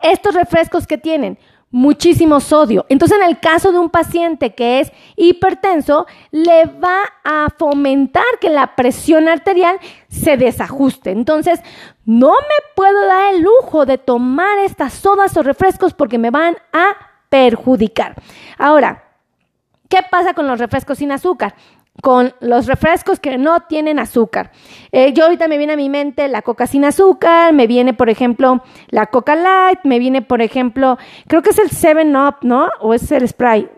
estos 0.00 0.34
refrescos 0.34 0.86
que 0.86 0.98
tienen 0.98 1.38
muchísimo 1.70 2.40
sodio. 2.40 2.86
Entonces, 2.88 3.18
en 3.18 3.24
el 3.24 3.40
caso 3.40 3.72
de 3.72 3.78
un 3.78 3.90
paciente 3.90 4.54
que 4.54 4.80
es 4.80 4.92
hipertenso, 5.16 6.06
le 6.30 6.64
va 6.64 7.00
a 7.24 7.48
fomentar 7.58 8.24
que 8.40 8.48
la 8.48 8.74
presión 8.74 9.28
arterial 9.28 9.78
se 10.08 10.36
desajuste. 10.36 11.10
Entonces, 11.10 11.60
no 12.06 12.30
me 12.30 12.72
puedo 12.74 13.06
dar 13.06 13.34
el 13.34 13.42
lujo 13.42 13.84
de 13.84 13.98
tomar 13.98 14.58
estas 14.60 14.94
sodas 14.94 15.36
o 15.36 15.42
refrescos 15.42 15.92
porque 15.92 16.18
me 16.18 16.30
van 16.30 16.56
a 16.72 17.07
perjudicar. 17.28 18.14
Ahora, 18.58 19.04
¿qué 19.88 19.98
pasa 20.10 20.34
con 20.34 20.46
los 20.46 20.58
refrescos 20.58 20.98
sin 20.98 21.12
azúcar? 21.12 21.54
con 22.00 22.32
los 22.38 22.66
refrescos 22.66 23.18
que 23.18 23.38
no 23.38 23.62
tienen 23.62 23.98
azúcar. 23.98 24.52
Eh, 24.92 25.12
yo 25.14 25.24
ahorita 25.24 25.48
me 25.48 25.58
viene 25.58 25.72
a 25.72 25.76
mi 25.76 25.88
mente 25.88 26.28
la 26.28 26.42
coca 26.42 26.68
sin 26.68 26.84
azúcar, 26.84 27.52
me 27.52 27.66
viene, 27.66 27.92
por 27.92 28.08
ejemplo, 28.08 28.62
la 28.88 29.06
coca 29.06 29.34
light, 29.34 29.80
me 29.82 29.98
viene, 29.98 30.22
por 30.22 30.40
ejemplo, 30.40 30.96
creo 31.26 31.42
que 31.42 31.50
es 31.50 31.58
el 31.58 31.70
7-Up, 31.70 32.36
¿no? 32.42 32.70
O 32.80 32.94
es 32.94 33.10
el 33.10 33.26
Sprite 33.26 33.77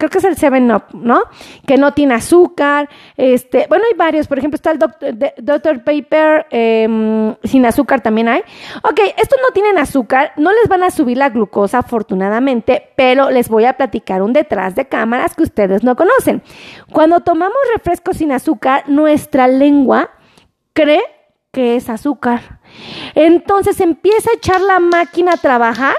creo 0.00 0.10
que 0.10 0.18
es 0.18 0.24
el 0.24 0.36
7-Up, 0.36 0.98
¿no? 0.98 1.22
Que 1.66 1.76
no 1.76 1.92
tiene 1.92 2.14
azúcar. 2.14 2.88
Este, 3.18 3.66
bueno, 3.68 3.84
hay 3.88 3.96
varios. 3.96 4.26
Por 4.26 4.38
ejemplo, 4.38 4.56
está 4.56 4.70
el 4.70 4.78
Dr. 4.78 5.84
Paper 5.84 6.46
em, 6.50 7.36
sin 7.44 7.66
azúcar 7.66 8.00
también 8.00 8.28
hay. 8.28 8.40
Ok, 8.82 8.98
estos 9.18 9.38
no 9.42 9.52
tienen 9.52 9.76
azúcar, 9.76 10.32
no 10.36 10.50
les 10.52 10.68
van 10.68 10.82
a 10.82 10.90
subir 10.90 11.18
la 11.18 11.28
glucosa, 11.28 11.78
afortunadamente, 11.78 12.90
pero 12.96 13.30
les 13.30 13.48
voy 13.50 13.66
a 13.66 13.74
platicar 13.74 14.22
un 14.22 14.32
detrás 14.32 14.74
de 14.74 14.88
cámaras 14.88 15.34
que 15.34 15.42
ustedes 15.42 15.84
no 15.84 15.94
conocen. 15.96 16.42
Cuando 16.90 17.20
tomamos 17.20 17.58
refresco 17.76 18.14
sin 18.14 18.32
azúcar, 18.32 18.84
nuestra 18.88 19.48
lengua 19.48 20.10
cree 20.72 21.02
que 21.52 21.76
es 21.76 21.90
azúcar. 21.90 22.60
Entonces 23.14 23.80
empieza 23.80 24.30
a 24.30 24.36
echar 24.36 24.62
la 24.62 24.78
máquina 24.78 25.34
a 25.34 25.36
trabajar 25.36 25.96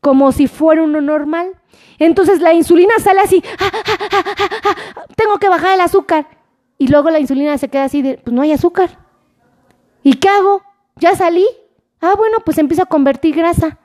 como 0.00 0.30
si 0.30 0.46
fuera 0.46 0.82
uno 0.82 1.00
normal. 1.00 1.59
Entonces 2.00 2.40
la 2.40 2.54
insulina 2.54 2.94
sale 2.98 3.20
así, 3.20 3.44
ah, 3.60 3.70
ah, 3.72 4.24
ah, 4.64 5.04
tengo 5.16 5.38
que 5.38 5.48
bajar 5.48 5.74
el 5.74 5.80
azúcar. 5.82 6.26
Y 6.78 6.88
luego 6.88 7.10
la 7.10 7.20
insulina 7.20 7.56
se 7.58 7.68
queda 7.68 7.84
así 7.84 8.00
de, 8.00 8.16
pues 8.16 8.34
no 8.34 8.40
hay 8.42 8.52
azúcar. 8.52 8.98
¿Y 10.02 10.14
qué 10.14 10.30
hago? 10.30 10.62
¿Ya 10.96 11.14
salí? 11.14 11.46
Ah, 12.00 12.14
bueno, 12.16 12.38
pues 12.44 12.56
empieza 12.56 12.84
a 12.84 12.86
convertir 12.86 13.36
grasa. 13.36 13.78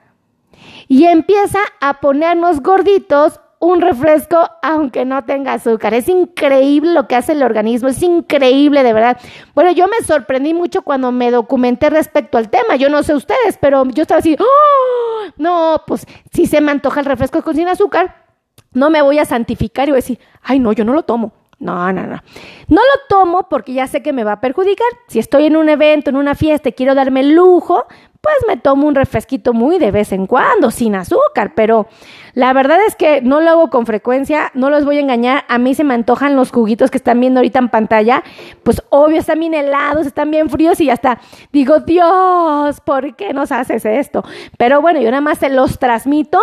Y 0.88 1.06
empieza 1.06 1.60
a 1.82 2.00
ponernos 2.00 2.62
gorditos 2.62 3.42
un 3.60 3.82
refresco 3.82 4.50
aunque 4.62 5.04
no 5.04 5.26
tenga 5.26 5.54
azúcar. 5.54 5.94
Es 5.94 6.08
increíble 6.08 6.94
lo 6.94 7.08
que 7.08 7.16
hace 7.16 7.34
el 7.34 7.44
organismo, 7.44 7.90
es 7.90 8.02
increíble 8.02 8.84
de 8.84 8.94
verdad. 8.94 9.18
Bueno, 9.54 9.72
yo 9.72 9.88
me 9.88 10.06
sorprendí 10.06 10.54
mucho 10.54 10.84
cuando 10.84 11.12
me 11.12 11.32
documenté 11.32 11.90
respecto 11.90 12.38
al 12.38 12.50
tema. 12.50 12.78
Yo 12.78 12.90
no 12.90 13.04
sé 13.04 13.14
ustedes, 13.14 13.58
pero 13.60 13.84
yo 13.90 14.04
estaba 14.04 14.20
así, 14.20 14.38
¡Oh! 14.40 15.05
No, 15.38 15.84
pues 15.86 16.06
si 16.34 16.46
se 16.46 16.62
me 16.62 16.72
antoja 16.72 17.00
el 17.00 17.06
refresco 17.06 17.42
con 17.42 17.56
sin 17.56 17.68
azúcar, 17.68 18.26
no 18.74 18.90
me 18.90 19.02
voy 19.02 19.20
a 19.20 19.26
santificar 19.26 19.88
y 19.88 19.92
voy 19.92 19.98
a 19.98 20.04
decir, 20.04 20.20
ay, 20.42 20.60
no, 20.60 20.74
yo 20.74 20.86
no 20.86 20.94
lo 20.94 21.04
tomo. 21.04 21.34
No, 21.60 21.92
no, 21.94 22.04
no. 22.04 22.22
No 22.68 22.82
lo 22.82 23.02
tomo 23.08 23.48
porque 23.50 23.74
ya 23.74 23.88
sé 23.88 24.02
que 24.02 24.14
me 24.14 24.24
va 24.24 24.34
a 24.34 24.42
perjudicar. 24.42 24.88
Si 25.08 25.20
estoy 25.20 25.46
en 25.46 25.56
un 25.56 25.70
evento, 25.70 26.10
en 26.10 26.18
una 26.18 26.36
fiesta 26.36 26.70
y 26.70 26.74
quiero 26.74 26.96
darme 26.96 27.22
el 27.22 27.34
lujo, 27.34 27.86
pues 28.26 28.38
me 28.48 28.58
tomo 28.58 28.88
un 28.88 28.96
refresquito 28.96 29.54
muy 29.54 29.78
de 29.78 29.92
vez 29.92 30.12
en 30.12 30.26
cuando, 30.26 30.72
sin 30.72 30.96
azúcar, 30.96 31.54
pero 31.56 31.86
la 32.34 32.54
verdad 32.54 32.80
es 32.88 32.96
que 32.96 33.22
no 33.22 33.40
lo 33.40 33.52
hago 33.52 33.70
con 33.70 33.86
frecuencia, 33.86 34.50
no 34.56 34.72
los 34.72 34.84
voy 34.84 34.98
a 34.98 35.02
engañar, 35.02 35.46
a 35.48 35.60
mí 35.60 35.76
se 35.76 35.84
me 35.84 35.94
antojan 35.94 36.36
los 36.36 36.52
juguitos 36.52 36.90
que 36.90 36.98
están 36.98 37.20
viendo 37.20 37.40
ahorita 37.40 37.60
en 37.60 37.70
pantalla, 37.70 38.24
pues 38.64 38.82
obvio 38.90 39.20
están 39.20 39.40
bien 39.40 39.54
helados, 39.54 40.08
están 40.08 40.32
bien 40.32 40.50
fríos 40.50 40.82
y 40.82 40.86
ya 40.86 40.94
está. 40.94 41.20
Digo, 41.54 41.82
Dios, 41.82 42.82
¿por 42.82 43.16
qué 43.16 43.32
nos 43.32 43.52
haces 43.52 43.86
esto? 43.86 44.24
Pero 44.58 44.82
bueno, 44.82 45.00
yo 45.02 45.12
nada 45.12 45.22
más 45.22 45.38
se 45.38 45.50
los 45.50 45.78
transmito, 45.78 46.40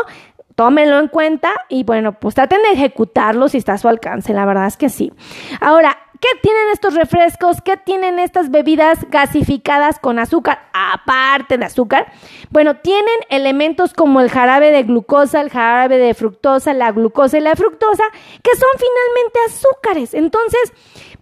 tómenlo 0.54 0.98
en 0.98 1.08
cuenta 1.08 1.52
y 1.68 1.84
bueno, 1.84 2.18
pues 2.18 2.34
traten 2.34 2.62
de 2.62 2.70
ejecutarlo 2.70 3.48
si 3.48 3.58
está 3.58 3.74
a 3.74 3.78
su 3.78 3.88
alcance, 3.88 4.32
la 4.32 4.44
verdad 4.44 4.66
es 4.66 4.76
que 4.76 4.88
sí. 4.88 5.12
Ahora, 5.60 5.98
¿qué 6.20 6.28
tienen 6.40 6.68
estos 6.72 6.94
refrescos? 6.94 7.60
¿Qué 7.62 7.76
tienen 7.76 8.18
estas 8.18 8.50
bebidas 8.50 8.98
gasificadas 9.10 9.98
con 9.98 10.18
azúcar? 10.18 10.60
Aparte 10.72 11.58
de 11.58 11.64
azúcar, 11.64 12.12
bueno, 12.50 12.76
tienen 12.76 13.18
elementos 13.28 13.92
como 13.92 14.20
el 14.20 14.30
jarabe 14.30 14.70
de 14.70 14.84
glucosa, 14.84 15.40
el 15.40 15.50
jarabe 15.50 15.98
de 15.98 16.14
fructosa, 16.14 16.72
la 16.74 16.92
glucosa 16.92 17.38
y 17.38 17.40
la 17.40 17.56
fructosa, 17.56 18.04
que 18.42 18.50
son 18.54 18.68
finalmente 18.76 19.38
azúcares. 19.48 20.14
Entonces, 20.14 20.72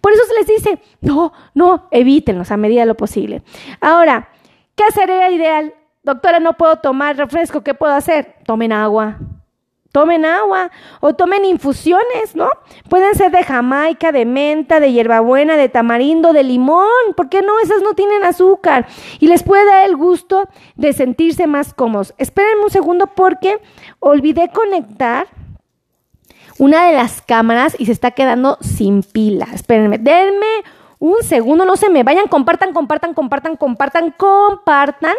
por 0.00 0.12
eso 0.12 0.22
se 0.24 0.34
les 0.34 0.46
dice, 0.46 0.82
no, 1.00 1.32
no, 1.54 1.88
evítenlos 1.90 2.50
a 2.50 2.56
medida 2.56 2.80
de 2.80 2.86
lo 2.86 2.96
posible. 2.96 3.42
Ahora, 3.80 4.28
¿qué 4.74 4.84
sería 4.92 5.30
ideal? 5.30 5.74
Doctora, 6.02 6.40
no 6.40 6.54
puedo 6.54 6.76
tomar 6.76 7.16
refresco, 7.16 7.62
¿qué 7.62 7.74
puedo 7.74 7.92
hacer? 7.92 8.36
Tomen 8.44 8.72
agua. 8.72 9.18
Tomen 9.92 10.24
agua 10.24 10.70
o 11.00 11.14
tomen 11.14 11.44
infusiones, 11.44 12.36
¿no? 12.36 12.48
Pueden 12.88 13.12
ser 13.16 13.32
de 13.32 13.42
jamaica, 13.42 14.12
de 14.12 14.24
menta, 14.24 14.78
de 14.78 14.92
hierbabuena, 14.92 15.56
de 15.56 15.68
tamarindo, 15.68 16.32
de 16.32 16.44
limón. 16.44 16.86
¿Por 17.16 17.28
qué 17.28 17.42
no? 17.42 17.58
Esas 17.58 17.82
no 17.82 17.94
tienen 17.94 18.22
azúcar 18.22 18.86
y 19.18 19.26
les 19.26 19.42
puede 19.42 19.66
dar 19.66 19.88
el 19.88 19.96
gusto 19.96 20.48
de 20.76 20.92
sentirse 20.92 21.48
más 21.48 21.74
cómodos. 21.74 22.14
Espérenme 22.18 22.64
un 22.64 22.70
segundo 22.70 23.08
porque 23.08 23.60
olvidé 23.98 24.50
conectar 24.50 25.26
una 26.58 26.86
de 26.86 26.92
las 26.92 27.20
cámaras 27.20 27.74
y 27.76 27.86
se 27.86 27.92
está 27.92 28.12
quedando 28.12 28.58
sin 28.60 29.02
pila. 29.02 29.48
Espérenme, 29.52 29.98
denme 29.98 30.46
un 31.00 31.16
segundo, 31.22 31.64
no 31.64 31.76
se 31.76 31.88
me 31.88 32.04
vayan, 32.04 32.28
compartan, 32.28 32.74
compartan, 32.74 33.14
compartan, 33.14 33.56
compartan, 33.56 34.14
compartan, 34.16 35.14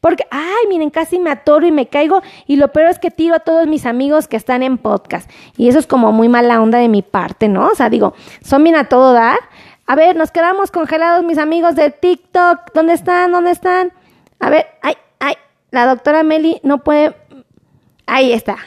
porque, 0.00 0.24
ay, 0.30 0.68
miren, 0.68 0.90
casi 0.90 1.18
me 1.18 1.30
atoro 1.30 1.66
y 1.66 1.72
me 1.72 1.88
caigo, 1.88 2.22
y 2.46 2.56
lo 2.56 2.68
peor 2.68 2.90
es 2.90 2.98
que 2.98 3.10
tiro 3.10 3.34
a 3.34 3.40
todos 3.40 3.66
mis 3.66 3.86
amigos 3.86 4.28
que 4.28 4.36
están 4.36 4.62
en 4.62 4.76
podcast, 4.76 5.28
y 5.56 5.68
eso 5.68 5.78
es 5.78 5.86
como 5.86 6.12
muy 6.12 6.28
mala 6.28 6.60
onda 6.60 6.78
de 6.78 6.88
mi 6.88 7.00
parte, 7.00 7.48
¿no? 7.48 7.66
O 7.68 7.74
sea, 7.74 7.88
digo, 7.88 8.12
son 8.42 8.62
bien 8.62 8.76
a 8.76 8.88
todo 8.88 9.14
dar. 9.14 9.38
A 9.86 9.96
ver, 9.96 10.16
nos 10.16 10.30
quedamos 10.30 10.70
congelados, 10.70 11.24
mis 11.24 11.38
amigos 11.38 11.74
de 11.74 11.90
TikTok, 11.90 12.72
¿dónde 12.74 12.92
están? 12.92 13.32
¿Dónde 13.32 13.50
están? 13.50 13.92
A 14.38 14.50
ver, 14.50 14.66
ay, 14.82 14.96
ay, 15.18 15.34
la 15.70 15.86
doctora 15.86 16.22
Meli 16.22 16.60
no 16.62 16.84
puede, 16.84 17.16
ahí 18.06 18.32
está. 18.32 18.58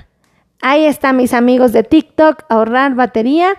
Ahí 0.62 0.86
están 0.86 1.17
mis 1.17 1.34
amigos 1.34 1.73
de 1.73 1.84
TikTok, 1.84 2.43
ahorrar 2.49 2.95
batería. 2.95 3.56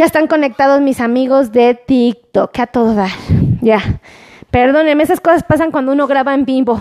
Ya 0.00 0.06
están 0.06 0.28
conectados 0.28 0.80
mis 0.80 0.98
amigos 0.98 1.52
de 1.52 1.74
TikTok, 1.74 2.58
a 2.58 2.66
todo 2.68 2.94
dar. 2.94 3.10
Ya. 3.60 4.00
Perdónenme, 4.50 5.02
esas 5.02 5.20
cosas 5.20 5.42
pasan 5.42 5.72
cuando 5.72 5.92
uno 5.92 6.06
graba 6.06 6.32
en 6.32 6.46
vivo. 6.46 6.80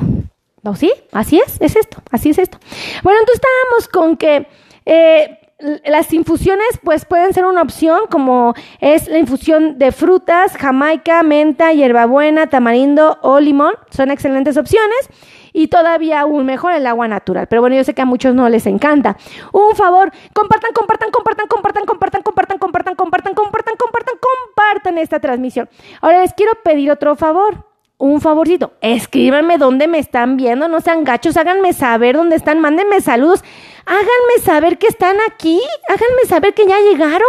¿No? 0.63 0.73
¿Sí? 0.77 0.93
Así 1.11 1.37
es, 1.37 1.57
es 1.59 1.75
esto, 1.75 2.01
así 2.11 2.29
es 2.29 2.37
esto. 2.37 2.57
Bueno, 3.03 3.19
entonces 3.19 3.41
estábamos 3.43 3.89
con 3.89 4.15
que 4.15 4.47
eh, 4.85 5.38
las 5.59 6.13
infusiones 6.13 6.79
pues 6.83 7.05
pueden 7.05 7.33
ser 7.33 7.45
una 7.45 7.61
opción 7.61 8.01
como 8.09 8.53
es 8.79 9.07
la 9.07 9.17
infusión 9.17 9.77
de 9.77 9.91
frutas, 9.91 10.55
jamaica, 10.55 11.21
menta, 11.23 11.73
hierbabuena, 11.73 12.47
tamarindo 12.47 13.19
o 13.21 13.39
limón. 13.39 13.73
Son 13.89 14.09
excelentes 14.09 14.55
opciones 14.57 15.09
y 15.51 15.67
todavía 15.67 16.21
aún 16.21 16.45
mejor 16.45 16.73
el 16.73 16.87
agua 16.87 17.07
natural. 17.07 17.47
Pero 17.47 17.61
bueno, 17.61 17.75
yo 17.75 17.83
sé 17.83 17.93
que 17.93 18.01
a 18.01 18.05
muchos 18.05 18.33
no 18.33 18.47
les 18.47 18.65
encanta. 18.67 19.17
Un 19.51 19.75
favor, 19.75 20.11
compartan, 20.33 20.71
compartan, 20.73 21.11
compartan, 21.11 21.47
compartan, 21.47 21.85
compartan, 21.85 22.21
compartan, 22.21 22.57
compartan, 22.57 22.95
compartan, 22.95 23.33
compartan, 23.33 23.75
compartan, 23.75 24.15
compartan 24.19 24.97
esta 24.97 25.19
transmisión. 25.19 25.69
Ahora 26.01 26.21
les 26.21 26.33
quiero 26.33 26.53
pedir 26.63 26.89
otro 26.91 27.15
favor. 27.15 27.68
Un 28.01 28.21
favorcito, 28.21 28.71
escríbanme 28.79 29.57
dónde 29.57 29.89
me 29.89 29.99
están 29.99 30.37
viendo, 30.37 30.69
no 30.69 30.79
sean 30.79 31.03
gachos, 31.03 31.35
háganme 31.35 31.73
saber 31.73 32.15
dónde 32.15 32.37
están, 32.37 32.61
mándenme 32.61 33.01
saludos, 33.01 33.43
háganme 33.85 34.41
saber 34.41 34.77
que 34.77 34.87
están 34.87 35.17
aquí, 35.27 35.59
háganme 35.89 36.23
saber 36.25 36.53
que 36.53 36.65
ya 36.65 36.79
llegaron. 36.79 37.27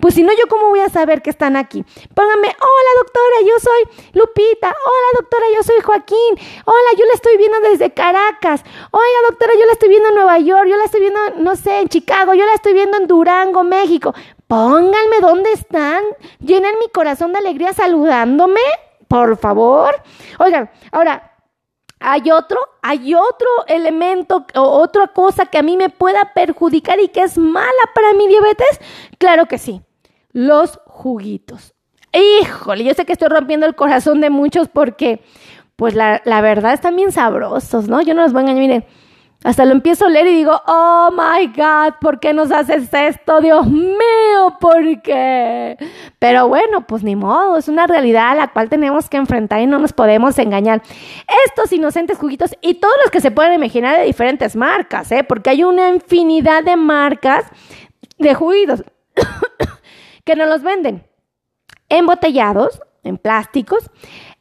Pues 0.00 0.14
si 0.14 0.22
no, 0.22 0.32
yo 0.32 0.46
cómo 0.48 0.70
voy 0.70 0.80
a 0.80 0.88
saber 0.88 1.20
que 1.20 1.28
están 1.28 1.54
aquí. 1.54 1.84
Pónganme, 2.14 2.48
hola 2.48 2.90
doctora, 2.96 3.36
yo 3.42 3.60
soy 3.60 4.10
Lupita, 4.14 4.68
hola 4.68 5.20
doctora, 5.20 5.44
yo 5.54 5.62
soy 5.62 5.82
Joaquín, 5.84 6.38
hola, 6.64 6.90
yo 6.98 7.04
la 7.04 7.12
estoy 7.12 7.36
viendo 7.36 7.60
desde 7.60 7.92
Caracas, 7.92 8.64
oiga 8.92 9.28
doctora, 9.28 9.52
yo 9.60 9.66
la 9.66 9.72
estoy 9.72 9.90
viendo 9.90 10.08
en 10.08 10.14
Nueva 10.14 10.38
York, 10.38 10.66
yo 10.66 10.78
la 10.78 10.84
estoy 10.84 11.00
viendo, 11.02 11.20
no 11.40 11.56
sé, 11.56 11.80
en 11.80 11.90
Chicago, 11.90 12.32
yo 12.32 12.46
la 12.46 12.54
estoy 12.54 12.72
viendo 12.72 12.96
en 12.96 13.06
Durango, 13.06 13.64
México. 13.64 14.14
Pónganme 14.46 15.20
dónde 15.20 15.52
están, 15.52 16.02
llenen 16.40 16.78
mi 16.78 16.88
corazón 16.88 17.34
de 17.34 17.40
alegría 17.40 17.74
saludándome, 17.74 18.62
por 19.08 19.36
favor. 19.36 19.94
Oigan, 20.38 20.70
ahora, 20.92 21.32
hay 22.00 22.30
otro, 22.30 22.58
hay 22.82 23.14
otro 23.14 23.48
elemento 23.66 24.46
o 24.54 24.62
otra 24.62 25.08
cosa 25.08 25.46
que 25.46 25.58
a 25.58 25.62
mí 25.62 25.76
me 25.76 25.88
pueda 25.88 26.32
perjudicar 26.34 27.00
y 27.00 27.08
que 27.08 27.22
es 27.22 27.38
mala 27.38 27.70
para 27.94 28.12
mi 28.12 28.28
diabetes. 28.28 28.80
Claro 29.18 29.46
que 29.46 29.58
sí, 29.58 29.82
los 30.32 30.78
juguitos. 30.86 31.74
Híjole, 32.12 32.84
yo 32.84 32.94
sé 32.94 33.04
que 33.04 33.12
estoy 33.12 33.28
rompiendo 33.28 33.66
el 33.66 33.74
corazón 33.74 34.20
de 34.20 34.30
muchos 34.30 34.68
porque, 34.68 35.22
pues 35.76 35.94
la, 35.94 36.22
la 36.24 36.40
verdad 36.40 36.72
están 36.72 36.96
bien 36.96 37.12
sabrosos, 37.12 37.88
¿no? 37.88 38.00
Yo 38.00 38.14
no 38.14 38.22
los 38.22 38.32
voy 38.32 38.40
a 38.40 38.42
engañar, 38.42 38.60
miren 38.60 38.86
hasta 39.44 39.64
lo 39.64 39.72
empiezo 39.72 40.06
a 40.06 40.10
leer 40.10 40.26
y 40.26 40.34
digo, 40.34 40.60
oh 40.66 41.10
my 41.12 41.46
God, 41.48 41.94
¿por 42.00 42.18
qué 42.18 42.32
nos 42.32 42.50
haces 42.50 42.92
esto? 42.92 43.40
Dios 43.40 43.66
mío, 43.66 44.56
¿por 44.60 45.02
qué? 45.02 45.76
Pero 46.18 46.48
bueno, 46.48 46.86
pues 46.86 47.02
ni 47.02 47.14
modo, 47.14 47.56
es 47.56 47.68
una 47.68 47.86
realidad 47.86 48.30
a 48.30 48.34
la 48.34 48.48
cual 48.48 48.68
tenemos 48.68 49.08
que 49.08 49.18
enfrentar 49.18 49.60
y 49.60 49.66
no 49.66 49.78
nos 49.78 49.92
podemos 49.92 50.38
engañar. 50.38 50.82
Estos 51.46 51.72
inocentes 51.72 52.18
juguitos 52.18 52.56
y 52.60 52.74
todos 52.74 52.94
los 53.02 53.10
que 53.10 53.20
se 53.20 53.30
pueden 53.30 53.52
imaginar 53.52 53.96
de 53.96 54.04
diferentes 54.04 54.56
marcas, 54.56 55.12
¿eh? 55.12 55.22
Porque 55.22 55.50
hay 55.50 55.62
una 55.62 55.90
infinidad 55.90 56.64
de 56.64 56.76
marcas 56.76 57.44
de 58.18 58.34
juguitos 58.34 58.84
que 60.24 60.34
nos 60.34 60.48
los 60.48 60.62
venden 60.62 61.04
embotellados 61.88 62.80
en 63.02 63.18
plásticos, 63.18 63.90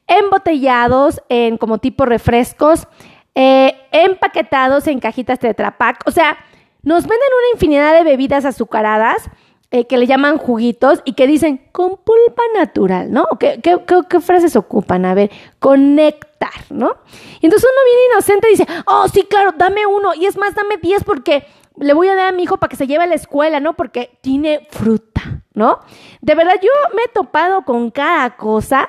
embotellados 0.07 1.21
en 1.29 1.57
como 1.57 1.77
tipo 1.77 2.05
refrescos, 2.05 2.87
eh, 3.35 3.75
empaquetados 3.91 4.87
en 4.87 4.99
cajitas 4.99 5.39
Tetra 5.39 5.77
Pak. 5.77 6.03
O 6.05 6.11
sea, 6.11 6.37
nos 6.83 7.03
venden 7.03 7.29
una 7.39 7.53
infinidad 7.53 7.93
de 7.93 8.03
bebidas 8.03 8.45
azucaradas 8.45 9.29
eh, 9.71 9.87
que 9.87 9.97
le 9.97 10.07
llaman 10.07 10.37
juguitos 10.37 11.01
y 11.03 11.13
que 11.13 11.27
dicen 11.27 11.59
con 11.71 11.97
pulpa 11.97 12.43
natural, 12.55 13.11
¿no? 13.11 13.27
¿Qué, 13.39 13.59
qué, 13.61 13.77
qué, 14.09 14.19
frases 14.21 14.55
ocupan? 14.55 15.05
A 15.05 15.13
ver, 15.13 15.31
conectar, 15.59 16.53
¿no? 16.69 16.95
Y 17.41 17.45
entonces 17.45 17.69
uno 17.69 17.81
viene 17.85 18.13
inocente 18.13 18.47
y 18.47 18.51
dice, 18.51 18.67
oh, 18.85 19.07
sí, 19.09 19.23
claro, 19.23 19.51
dame 19.57 19.85
uno. 19.85 20.13
Y 20.13 20.27
es 20.27 20.37
más, 20.37 20.55
dame 20.55 20.77
diez 20.77 21.03
porque 21.03 21.45
le 21.77 21.93
voy 21.93 22.07
a 22.07 22.15
dar 22.15 22.27
a 22.29 22.31
mi 22.31 22.43
hijo 22.43 22.57
para 22.57 22.69
que 22.69 22.77
se 22.77 22.87
lleve 22.87 23.03
a 23.03 23.07
la 23.07 23.15
escuela, 23.15 23.59
¿no? 23.59 23.73
Porque 23.73 24.17
tiene 24.21 24.67
fruta, 24.69 25.43
¿no? 25.53 25.79
De 26.21 26.35
verdad, 26.35 26.55
yo 26.61 26.69
me 26.95 27.01
he 27.01 27.07
topado 27.09 27.63
con 27.63 27.91
cada 27.91 28.37
cosa 28.37 28.87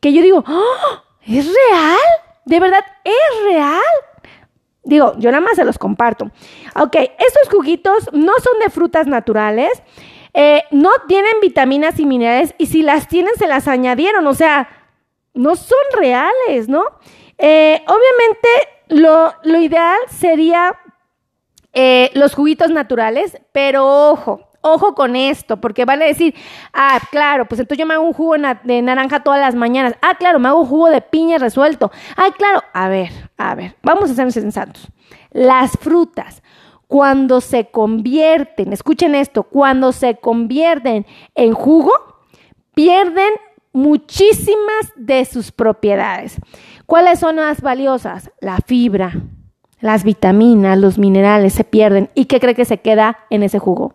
que 0.00 0.12
yo 0.12 0.22
digo, 0.22 0.44
oh, 0.46 1.02
¿es 1.26 1.46
real? 1.46 1.98
¿De 2.44 2.60
verdad 2.60 2.84
es 3.04 3.44
real? 3.44 3.80
Digo, 4.84 5.14
yo 5.18 5.30
nada 5.30 5.42
más 5.42 5.56
se 5.56 5.64
los 5.64 5.78
comparto. 5.78 6.30
Ok, 6.74 6.96
estos 6.96 7.48
juguitos 7.50 8.10
no 8.12 8.32
son 8.42 8.58
de 8.58 8.70
frutas 8.70 9.06
naturales, 9.06 9.70
eh, 10.34 10.64
no 10.70 10.90
tienen 11.06 11.40
vitaminas 11.40 12.00
y 12.00 12.06
minerales 12.06 12.54
y 12.58 12.66
si 12.66 12.82
las 12.82 13.06
tienen 13.06 13.34
se 13.36 13.46
las 13.46 13.68
añadieron, 13.68 14.26
o 14.26 14.34
sea, 14.34 14.68
no 15.34 15.56
son 15.56 15.78
reales, 15.96 16.68
¿no? 16.68 16.84
Eh, 17.38 17.82
obviamente 17.86 18.48
lo, 18.88 19.32
lo 19.44 19.60
ideal 19.60 19.98
sería 20.08 20.74
eh, 21.72 22.10
los 22.14 22.34
juguitos 22.34 22.70
naturales, 22.70 23.38
pero 23.52 24.10
ojo, 24.10 24.48
ojo 24.62 24.94
con 24.94 25.14
esto, 25.14 25.60
porque 25.60 25.84
van 25.84 26.00
a 26.02 26.06
decir, 26.06 26.34
ah, 26.72 26.98
claro, 27.10 27.46
pues 27.46 27.60
entonces 27.60 27.78
yo 27.78 27.86
me 27.86 27.94
hago 27.94 28.04
un 28.04 28.14
jugo 28.14 28.34
de 28.64 28.82
naranja 28.82 29.20
todas 29.20 29.40
las 29.40 29.54
mañanas. 29.54 29.94
Ah, 30.00 30.14
claro, 30.18 30.38
me 30.38 30.48
hago 30.48 30.60
un 30.60 30.66
jugo 30.66 30.88
de 30.88 31.02
piña 31.02 31.38
resuelto. 31.38 31.92
Ah, 32.16 32.30
claro, 32.36 32.62
a 32.72 32.88
ver, 32.88 33.10
a 33.36 33.54
ver, 33.54 33.76
vamos 33.82 34.10
a 34.10 34.14
ser 34.14 34.32
sensatos. 34.32 34.88
Las 35.30 35.72
frutas, 35.72 36.42
cuando 36.86 37.40
se 37.40 37.66
convierten, 37.66 38.72
escuchen 38.72 39.14
esto, 39.14 39.42
cuando 39.44 39.92
se 39.92 40.16
convierten 40.16 41.06
en 41.34 41.52
jugo, 41.52 41.92
pierden 42.74 43.30
muchísimas 43.72 44.92
de 44.96 45.24
sus 45.24 45.52
propiedades. 45.52 46.36
¿Cuáles 46.86 47.18
son 47.18 47.36
las 47.36 47.62
valiosas? 47.62 48.30
La 48.40 48.58
fibra, 48.58 49.14
las 49.80 50.04
vitaminas, 50.04 50.78
los 50.78 50.98
minerales 50.98 51.54
se 51.54 51.64
pierden. 51.64 52.10
¿Y 52.14 52.26
qué 52.26 52.38
cree 52.38 52.54
que 52.54 52.64
se 52.64 52.78
queda 52.78 53.18
en 53.30 53.42
ese 53.42 53.58
jugo? 53.58 53.94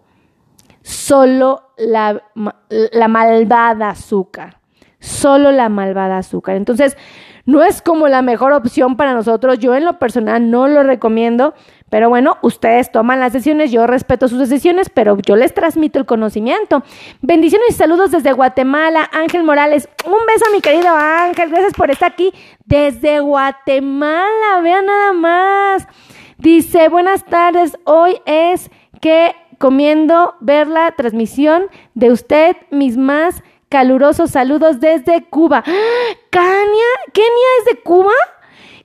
Solo 0.87 1.71
la, 1.77 2.23
la 2.69 3.07
malvada 3.07 3.89
azúcar. 3.89 4.59
Solo 4.99 5.51
la 5.51 5.69
malvada 5.69 6.17
azúcar. 6.17 6.55
Entonces, 6.55 6.97
no 7.45 7.63
es 7.63 7.81
como 7.81 8.07
la 8.07 8.21
mejor 8.21 8.53
opción 8.53 8.97
para 8.97 9.13
nosotros. 9.13 9.59
Yo 9.59 9.75
en 9.75 9.85
lo 9.85 9.99
personal 9.99 10.49
no 10.49 10.67
lo 10.67 10.83
recomiendo 10.83 11.53
pero 11.89 12.09
bueno, 12.09 12.37
ustedes 12.41 12.91
toman 12.91 13.19
las 13.19 13.31
decisiones, 13.31 13.71
yo 13.71 13.87
respeto 13.87 14.27
sus 14.27 14.39
decisiones, 14.39 14.89
pero 14.89 15.17
yo 15.19 15.37
les 15.37 15.53
transmito 15.53 15.99
el 15.99 16.05
conocimiento. 16.05 16.83
Bendiciones 17.21 17.69
y 17.69 17.73
saludos 17.73 18.11
desde 18.11 18.33
Guatemala. 18.33 19.09
Ángel 19.13 19.43
Morales, 19.43 19.87
un 20.05 20.25
beso 20.27 20.45
a 20.47 20.53
mi 20.53 20.59
querido 20.59 20.93
Ángel, 20.93 21.49
gracias 21.49 21.73
por 21.73 21.89
estar 21.89 22.11
aquí 22.11 22.33
desde 22.65 23.21
Guatemala, 23.21 24.61
vean 24.61 24.85
nada 24.85 25.13
más. 25.13 25.87
Dice, 26.37 26.89
buenas 26.89 27.25
tardes, 27.25 27.77
hoy 27.85 28.17
es 28.25 28.69
que 28.99 29.33
comiendo 29.57 30.35
ver 30.39 30.67
la 30.67 30.91
transmisión 30.91 31.67
de 31.93 32.11
usted, 32.11 32.55
mis 32.71 32.97
más 32.97 33.43
calurosos 33.69 34.31
saludos 34.31 34.79
desde 34.79 35.25
Cuba. 35.25 35.63
¡Ah! 35.65 36.15
¿Kenia? 36.29 37.13
¿Kenia 37.13 37.47
es 37.59 37.65
de 37.65 37.81
Cuba? 37.81 38.13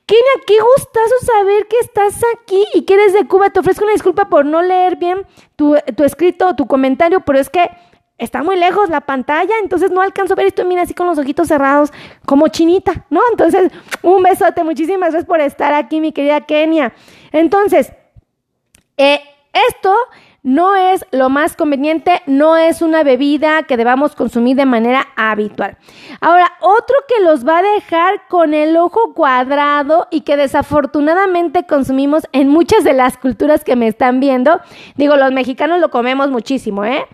Kenia, 0.06 0.32
qué 0.46 0.54
gustazo 0.60 1.14
saber 1.22 1.68
que 1.68 1.78
estás 1.78 2.20
aquí 2.36 2.64
y 2.74 2.82
que 2.82 2.94
eres 2.94 3.12
de 3.12 3.26
Cuba. 3.26 3.50
Te 3.50 3.60
ofrezco 3.60 3.84
una 3.84 3.92
disculpa 3.92 4.28
por 4.28 4.44
no 4.44 4.62
leer 4.62 4.96
bien 4.96 5.26
tu, 5.56 5.76
tu 5.96 6.04
escrito 6.04 6.48
o 6.48 6.56
tu 6.56 6.66
comentario, 6.66 7.20
pero 7.20 7.38
es 7.38 7.48
que 7.48 7.70
está 8.18 8.42
muy 8.42 8.56
lejos 8.56 8.88
la 8.88 9.00
pantalla, 9.00 9.54
entonces 9.62 9.90
no 9.90 10.00
alcanzo 10.00 10.34
a 10.34 10.36
ver 10.36 10.46
esto. 10.46 10.64
Mira, 10.64 10.82
así 10.82 10.94
con 10.94 11.06
los 11.06 11.18
ojitos 11.18 11.48
cerrados, 11.48 11.92
como 12.26 12.48
chinita, 12.48 13.06
¿no? 13.10 13.20
Entonces, 13.30 13.70
un 14.02 14.22
besote. 14.22 14.64
Muchísimas 14.64 15.10
gracias 15.10 15.24
por 15.24 15.40
estar 15.40 15.72
aquí, 15.74 16.00
mi 16.00 16.12
querida 16.12 16.40
Kenia. 16.42 16.92
Entonces, 17.32 17.92
eh, 18.96 19.20
esto 19.68 19.94
no 20.42 20.74
es 20.74 21.06
lo 21.12 21.28
más 21.28 21.54
conveniente, 21.54 22.20
no 22.26 22.56
es 22.56 22.82
una 22.82 23.04
bebida 23.04 23.62
que 23.62 23.76
debamos 23.76 24.16
consumir 24.16 24.56
de 24.56 24.66
manera 24.66 25.06
habitual. 25.16 25.76
Ahora, 26.20 26.52
otro 26.60 26.96
que 27.06 27.22
los 27.24 27.46
va 27.46 27.58
a 27.58 27.62
dejar 27.62 28.26
con 28.28 28.52
el 28.52 28.76
ojo 28.76 29.14
cuadrado 29.14 30.08
y 30.10 30.22
que 30.22 30.36
desafortunadamente 30.36 31.64
consumimos 31.64 32.26
en 32.32 32.48
muchas 32.48 32.82
de 32.82 32.92
las 32.92 33.16
culturas 33.18 33.62
que 33.62 33.76
me 33.76 33.86
están 33.86 34.18
viendo, 34.18 34.60
digo, 34.96 35.16
los 35.16 35.30
mexicanos 35.30 35.80
lo 35.80 35.90
comemos 35.90 36.30
muchísimo, 36.30 36.84
¿eh? 36.84 37.06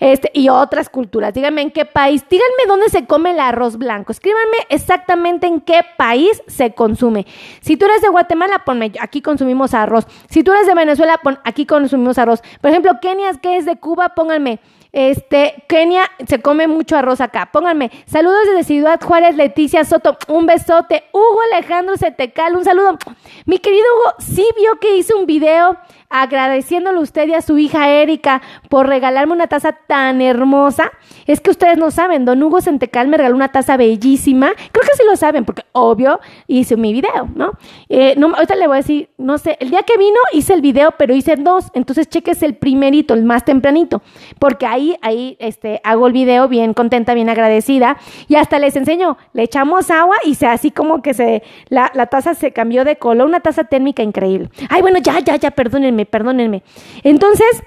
Este, 0.00 0.32
y 0.34 0.48
otras 0.48 0.88
culturas. 0.88 1.32
Díganme 1.32 1.62
en 1.62 1.70
qué 1.70 1.84
país, 1.84 2.24
díganme 2.28 2.66
dónde 2.66 2.88
se 2.88 3.06
come 3.06 3.30
el 3.30 3.38
arroz 3.38 3.78
blanco. 3.78 4.10
Escríbanme 4.10 4.56
exactamente 4.68 5.46
en 5.46 5.60
qué 5.60 5.82
país 5.96 6.42
se 6.48 6.74
consume. 6.74 7.24
Si 7.60 7.76
tú 7.76 7.84
eres 7.84 8.02
de 8.02 8.08
Guatemala, 8.08 8.64
ponme, 8.64 8.90
aquí 9.00 9.22
consumimos 9.22 9.74
arroz. 9.74 10.08
Si 10.28 10.42
tú 10.42 10.50
eres 10.52 10.66
de 10.66 10.74
Venezuela, 10.74 11.20
pon, 11.22 11.38
aquí 11.44 11.66
consumimos 11.66 12.18
arroz. 12.18 12.42
Ejemplo, 12.72 13.00
Kenia, 13.00 13.32
que 13.34 13.56
es 13.56 13.64
de 13.64 13.76
Cuba, 13.76 14.10
pónganme. 14.10 14.60
Este, 14.92 15.64
Kenia 15.68 16.10
se 16.26 16.42
come 16.42 16.68
mucho 16.68 16.96
arroz 16.96 17.20
acá. 17.22 17.48
Pónganme. 17.50 17.90
Saludos 18.06 18.40
desde 18.46 18.64
Ciudad 18.64 19.00
Juárez, 19.00 19.36
Leticia 19.36 19.84
Soto. 19.84 20.18
Un 20.28 20.46
besote. 20.46 21.04
Hugo 21.12 21.38
Alejandro 21.52 21.96
Setecal, 21.96 22.56
un 22.56 22.64
saludo. 22.64 22.98
Mi 23.46 23.58
querido 23.58 23.86
Hugo, 23.96 24.14
sí 24.18 24.46
vio 24.56 24.78
que 24.80 24.96
hice 24.96 25.14
un 25.14 25.24
video 25.24 25.78
agradeciéndole 26.12 26.98
a 26.98 27.00
usted 27.00 27.26
y 27.28 27.34
a 27.34 27.42
su 27.42 27.58
hija 27.58 27.88
Erika 27.88 28.42
por 28.68 28.86
regalarme 28.86 29.32
una 29.32 29.46
taza 29.46 29.72
tan 29.72 30.20
hermosa. 30.20 30.92
Es 31.26 31.40
que 31.40 31.50
ustedes 31.50 31.78
no 31.78 31.90
saben, 31.90 32.24
don 32.24 32.42
Hugo 32.42 32.60
Sentecal 32.60 33.08
me 33.08 33.16
regaló 33.16 33.34
una 33.34 33.48
taza 33.48 33.76
bellísima. 33.76 34.52
Creo 34.72 34.82
que 34.82 34.96
sí 34.96 35.02
lo 35.08 35.16
saben, 35.16 35.44
porque 35.44 35.64
obvio 35.72 36.20
hice 36.46 36.76
mi 36.76 36.92
video, 36.92 37.28
¿no? 37.34 37.52
Eh, 37.88 38.14
no 38.16 38.34
ahorita 38.34 38.54
le 38.54 38.66
voy 38.66 38.74
a 38.74 38.76
decir, 38.78 39.08
no 39.16 39.38
sé, 39.38 39.56
el 39.60 39.70
día 39.70 39.82
que 39.82 39.96
vino 39.96 40.18
hice 40.32 40.52
el 40.52 40.60
video, 40.60 40.92
pero 40.98 41.14
hice 41.14 41.36
dos. 41.36 41.66
Entonces 41.74 42.08
cheques 42.08 42.42
el 42.42 42.54
primerito, 42.54 43.14
el 43.14 43.24
más 43.24 43.44
tempranito, 43.44 44.02
porque 44.38 44.66
ahí, 44.66 44.96
ahí 45.00 45.36
este, 45.40 45.80
hago 45.82 46.06
el 46.06 46.12
video 46.12 46.46
bien 46.48 46.74
contenta, 46.74 47.14
bien 47.14 47.30
agradecida. 47.30 47.96
Y 48.28 48.36
hasta 48.36 48.58
les 48.58 48.76
enseño, 48.76 49.16
le 49.32 49.44
echamos 49.44 49.90
agua 49.90 50.16
y 50.24 50.34
se 50.34 50.46
así 50.46 50.70
como 50.70 51.00
que 51.00 51.14
se, 51.14 51.42
la, 51.68 51.90
la 51.94 52.06
taza 52.06 52.34
se 52.34 52.52
cambió 52.52 52.84
de 52.84 52.96
color, 52.96 53.26
una 53.26 53.40
taza 53.40 53.64
térmica 53.64 54.02
increíble. 54.02 54.50
Ay, 54.68 54.82
bueno, 54.82 54.98
ya, 54.98 55.18
ya, 55.20 55.36
ya, 55.36 55.50
perdónenme 55.50 56.01
perdónenme. 56.04 56.62
Entonces, 57.02 57.62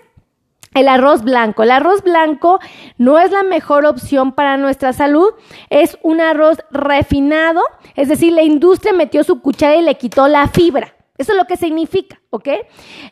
el 0.76 0.88
arroz 0.88 1.24
blanco. 1.24 1.64
El 1.64 1.72
arroz 1.72 2.04
blanco 2.04 2.60
no 2.98 3.18
es 3.18 3.32
la 3.32 3.44
mejor 3.44 3.86
opción 3.86 4.34
para 4.34 4.58
nuestra 4.58 4.94
salud. 4.94 5.30
Es 5.70 5.98
un 6.04 6.22
arroz 6.22 6.58
refinado, 6.70 7.62
es 7.96 8.10
decir, 8.10 8.34
la 8.34 8.44
industria 8.44 8.94
metió 8.94 9.24
su 9.24 9.42
cuchara 9.42 9.78
y 9.78 9.82
le 9.82 9.96
quitó 9.96 10.28
la 10.28 10.48
fibra. 10.48 10.94
Eso 11.18 11.32
es 11.32 11.38
lo 11.38 11.46
que 11.46 11.56
significa, 11.56 12.20
¿ok? 12.36 12.48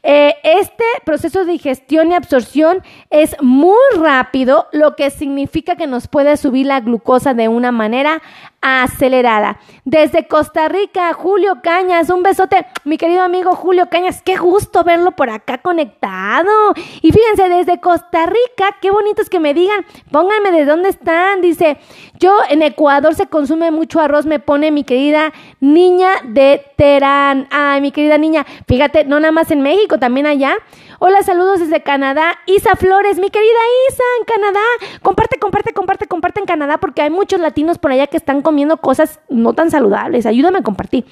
Eh, 0.04 0.36
este 0.44 0.84
proceso 1.06 1.46
de 1.46 1.52
digestión 1.52 2.12
y 2.12 2.16
absorción 2.16 2.84
es 3.10 3.36
muy 3.42 3.78
rápido, 3.98 4.68
lo 4.72 4.96
que 4.96 5.10
significa 5.10 5.76
que 5.76 5.88
nos 5.88 6.08
puede 6.08 6.38
subir 6.38 6.68
la 6.68 6.80
glucosa 6.80 7.34
de 7.34 7.48
una 7.48 7.72
manera 7.72 8.22
acelerada. 8.62 9.60
Desde 9.84 10.28
Costa 10.28 10.70
Rica, 10.70 11.12
Julio 11.14 11.60
Cañas, 11.62 12.10
un 12.10 12.24
besote, 12.24 12.66
mi 12.86 12.98
querido 12.98 13.22
amigo 13.22 13.56
Julio 13.56 13.90
Cañas, 13.90 14.22
qué 14.24 14.38
gusto 14.38 14.84
verlo 14.84 15.12
por 15.12 15.30
acá 15.30 15.58
conectado. 15.58 16.74
Y 17.02 17.12
fíjense, 17.12 17.50
desde 17.50 17.82
Costa 17.82 18.26
Rica, 18.26 18.78
qué 18.82 18.90
bonito 18.90 19.22
es 19.22 19.30
que 19.30 19.42
me 19.42 19.54
digan, 19.54 19.86
pónganme 20.12 20.52
de 20.52 20.66
dónde 20.66 20.90
están, 20.90 21.42
dice, 21.42 21.78
yo 22.20 22.38
en 22.50 22.62
Ecuador 22.62 23.16
se 23.16 23.28
consume 23.28 23.72
mucho 23.72 24.00
arroz, 24.00 24.26
me 24.26 24.40
pone 24.40 24.72
mi 24.72 24.84
querida 24.84 25.34
niña 25.60 26.10
de 26.24 26.66
Terán. 26.78 27.48
Ay, 27.52 27.82
mi 27.82 27.92
querida 27.92 28.18
niña, 28.18 28.46
fíjate, 28.68 29.04
no 29.14 29.20
nada 29.20 29.32
más 29.32 29.52
en 29.52 29.62
México, 29.62 30.00
también 30.00 30.26
allá. 30.26 30.58
Hola, 30.98 31.22
saludos 31.22 31.60
desde 31.60 31.84
Canadá. 31.84 32.40
Isa 32.48 32.76
Flores, 32.76 33.20
mi 33.20 33.30
querida 33.30 33.60
Isa, 33.90 34.04
en 34.20 34.26
Canadá. 34.26 34.60
Comparte, 35.04 35.38
comparte, 35.38 35.72
comparte, 35.72 36.08
comparte 36.08 36.40
en 36.40 36.46
Canadá 36.48 36.80
porque 36.80 37.04
hay 37.04 37.12
muchos 37.12 37.40
latinos 37.40 37.78
por 37.78 37.92
allá 37.92 38.08
que 38.08 38.18
están 38.18 38.42
comiendo 38.42 38.78
cosas 38.78 39.20
no 39.30 39.54
tan 39.54 39.70
saludables. 39.70 40.26
Ayúdame 40.26 40.60
a 40.60 40.64
compartir. 40.64 41.06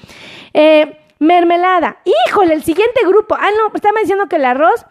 Eh, 0.52 0.98
mermelada. 1.20 1.98
Híjole, 2.26 2.54
el 2.54 2.64
siguiente 2.64 3.06
grupo. 3.06 3.36
Ah, 3.38 3.50
no, 3.56 3.72
estaba 3.72 4.00
diciendo 4.00 4.26
que 4.26 4.36
el 4.36 4.46
arroz 4.46 4.84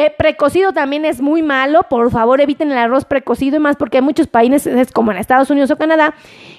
eh, 0.00 0.14
precocido 0.16 0.72
también 0.72 1.04
es 1.04 1.20
muy 1.20 1.42
malo. 1.42 1.82
Por 1.90 2.12
favor, 2.12 2.40
eviten 2.40 2.70
el 2.70 2.78
arroz 2.78 3.04
precocido 3.04 3.56
y 3.56 3.58
más 3.58 3.74
porque 3.74 3.96
hay 3.98 4.02
muchos 4.02 4.28
países, 4.28 4.92
como 4.92 5.10
en 5.10 5.18
Estados 5.18 5.50
Unidos 5.50 5.72
o 5.72 5.76
Canadá, 5.76 6.14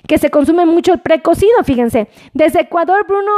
que 0.05 0.17
se 0.17 0.29
consume 0.29 0.65
mucho 0.65 0.91
el 0.91 0.99
precocido, 0.99 1.63
fíjense. 1.63 2.09
Desde 2.33 2.63
Ecuador, 2.63 3.05
Bruno 3.07 3.31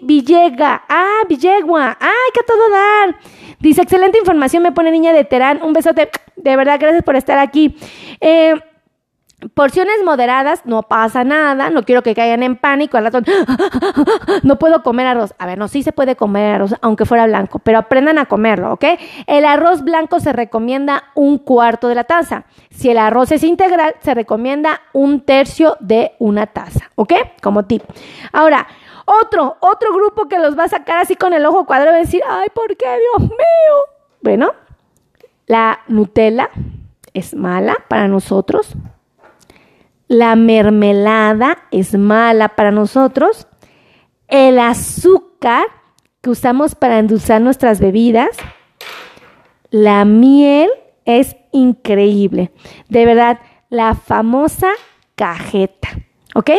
Villega. 0.00 0.84
Ah, 0.88 1.20
Villegua. 1.28 1.98
Ay, 2.00 2.30
que 2.32 2.40
todo 2.46 2.70
dar. 2.70 3.16
Dice, 3.60 3.82
excelente 3.82 4.16
información, 4.16 4.62
me 4.62 4.72
pone 4.72 4.90
niña 4.90 5.12
de 5.12 5.24
Terán. 5.24 5.62
Un 5.62 5.74
besote. 5.74 6.08
De 6.36 6.56
verdad, 6.56 6.78
gracias 6.80 7.04
por 7.04 7.14
estar 7.14 7.38
aquí. 7.38 7.76
Eh, 8.22 8.54
Porciones 9.54 10.02
moderadas, 10.04 10.66
no 10.66 10.82
pasa 10.82 11.22
nada, 11.22 11.70
no 11.70 11.84
quiero 11.84 12.02
que 12.02 12.12
caigan 12.12 12.42
en 12.42 12.56
pánico, 12.56 12.96
al 12.96 13.04
rato, 13.04 13.20
no 14.42 14.58
puedo 14.58 14.82
comer 14.82 15.06
arroz. 15.06 15.32
A 15.38 15.46
ver, 15.46 15.58
no, 15.58 15.68
sí 15.68 15.84
se 15.84 15.92
puede 15.92 16.16
comer 16.16 16.56
arroz, 16.56 16.74
aunque 16.80 17.06
fuera 17.06 17.24
blanco, 17.24 17.60
pero 17.60 17.78
aprendan 17.78 18.18
a 18.18 18.26
comerlo, 18.26 18.72
¿ok? 18.72 18.84
El 19.28 19.44
arroz 19.44 19.84
blanco 19.84 20.18
se 20.18 20.32
recomienda 20.32 21.04
un 21.14 21.38
cuarto 21.38 21.86
de 21.86 21.94
la 21.94 22.02
taza. 22.02 22.46
Si 22.70 22.90
el 22.90 22.98
arroz 22.98 23.30
es 23.30 23.44
integral, 23.44 23.94
se 24.00 24.12
recomienda 24.12 24.80
un 24.92 25.20
tercio 25.20 25.76
de 25.78 26.16
una 26.18 26.48
taza, 26.48 26.90
¿ok? 26.96 27.12
Como 27.40 27.64
tip. 27.64 27.84
Ahora, 28.32 28.66
otro, 29.04 29.56
otro 29.60 29.94
grupo 29.94 30.26
que 30.26 30.40
los 30.40 30.58
va 30.58 30.64
a 30.64 30.68
sacar 30.68 30.98
así 30.98 31.14
con 31.14 31.32
el 31.32 31.46
ojo 31.46 31.64
cuadrado 31.64 31.96
y 31.96 32.00
decir, 32.00 32.22
ay, 32.28 32.48
¿por 32.52 32.76
qué, 32.76 32.86
Dios 32.86 33.30
mío? 33.30 33.76
Bueno, 34.20 34.52
la 35.46 35.78
Nutella 35.86 36.50
es 37.14 37.36
mala 37.36 37.76
para 37.88 38.08
nosotros 38.08 38.76
la 40.08 40.34
mermelada 40.36 41.58
es 41.70 41.96
mala 41.96 42.48
para 42.56 42.70
nosotros. 42.70 43.46
El 44.26 44.58
azúcar 44.58 45.64
que 46.20 46.30
usamos 46.30 46.74
para 46.74 46.98
endulzar 46.98 47.40
nuestras 47.40 47.78
bebidas. 47.78 48.36
La 49.70 50.04
miel 50.04 50.70
es 51.04 51.36
increíble. 51.52 52.50
De 52.88 53.04
verdad, 53.04 53.38
la 53.68 53.94
famosa 53.94 54.68
cajeta. 55.14 55.88
¿Ok? 56.34 56.50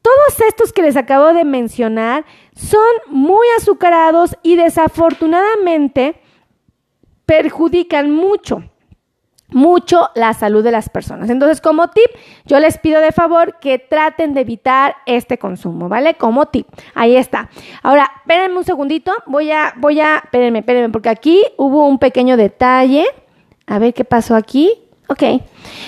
Todos 0.00 0.40
estos 0.48 0.72
que 0.72 0.82
les 0.82 0.96
acabo 0.96 1.34
de 1.34 1.44
mencionar 1.44 2.24
son 2.54 2.80
muy 3.08 3.46
azucarados 3.58 4.36
y 4.42 4.56
desafortunadamente 4.56 6.20
perjudican 7.26 8.10
mucho 8.10 8.62
mucho 9.50 10.10
la 10.14 10.34
salud 10.34 10.62
de 10.62 10.70
las 10.70 10.88
personas. 10.88 11.30
Entonces, 11.30 11.60
como 11.60 11.88
tip, 11.88 12.10
yo 12.44 12.60
les 12.60 12.78
pido 12.78 13.00
de 13.00 13.12
favor 13.12 13.58
que 13.60 13.78
traten 13.78 14.34
de 14.34 14.42
evitar 14.42 14.96
este 15.06 15.38
consumo, 15.38 15.88
¿vale? 15.88 16.14
Como 16.14 16.46
tip. 16.46 16.66
Ahí 16.94 17.16
está. 17.16 17.48
Ahora, 17.82 18.10
espérenme 18.18 18.58
un 18.58 18.64
segundito. 18.64 19.12
Voy 19.26 19.50
a, 19.50 19.74
voy 19.76 20.00
a, 20.00 20.16
espérenme, 20.16 20.60
espérenme, 20.60 20.90
porque 20.90 21.08
aquí 21.08 21.42
hubo 21.56 21.86
un 21.86 21.98
pequeño 21.98 22.36
detalle. 22.36 23.06
A 23.66 23.78
ver 23.78 23.94
qué 23.94 24.04
pasó 24.04 24.34
aquí. 24.36 24.72
Ok. 25.08 25.22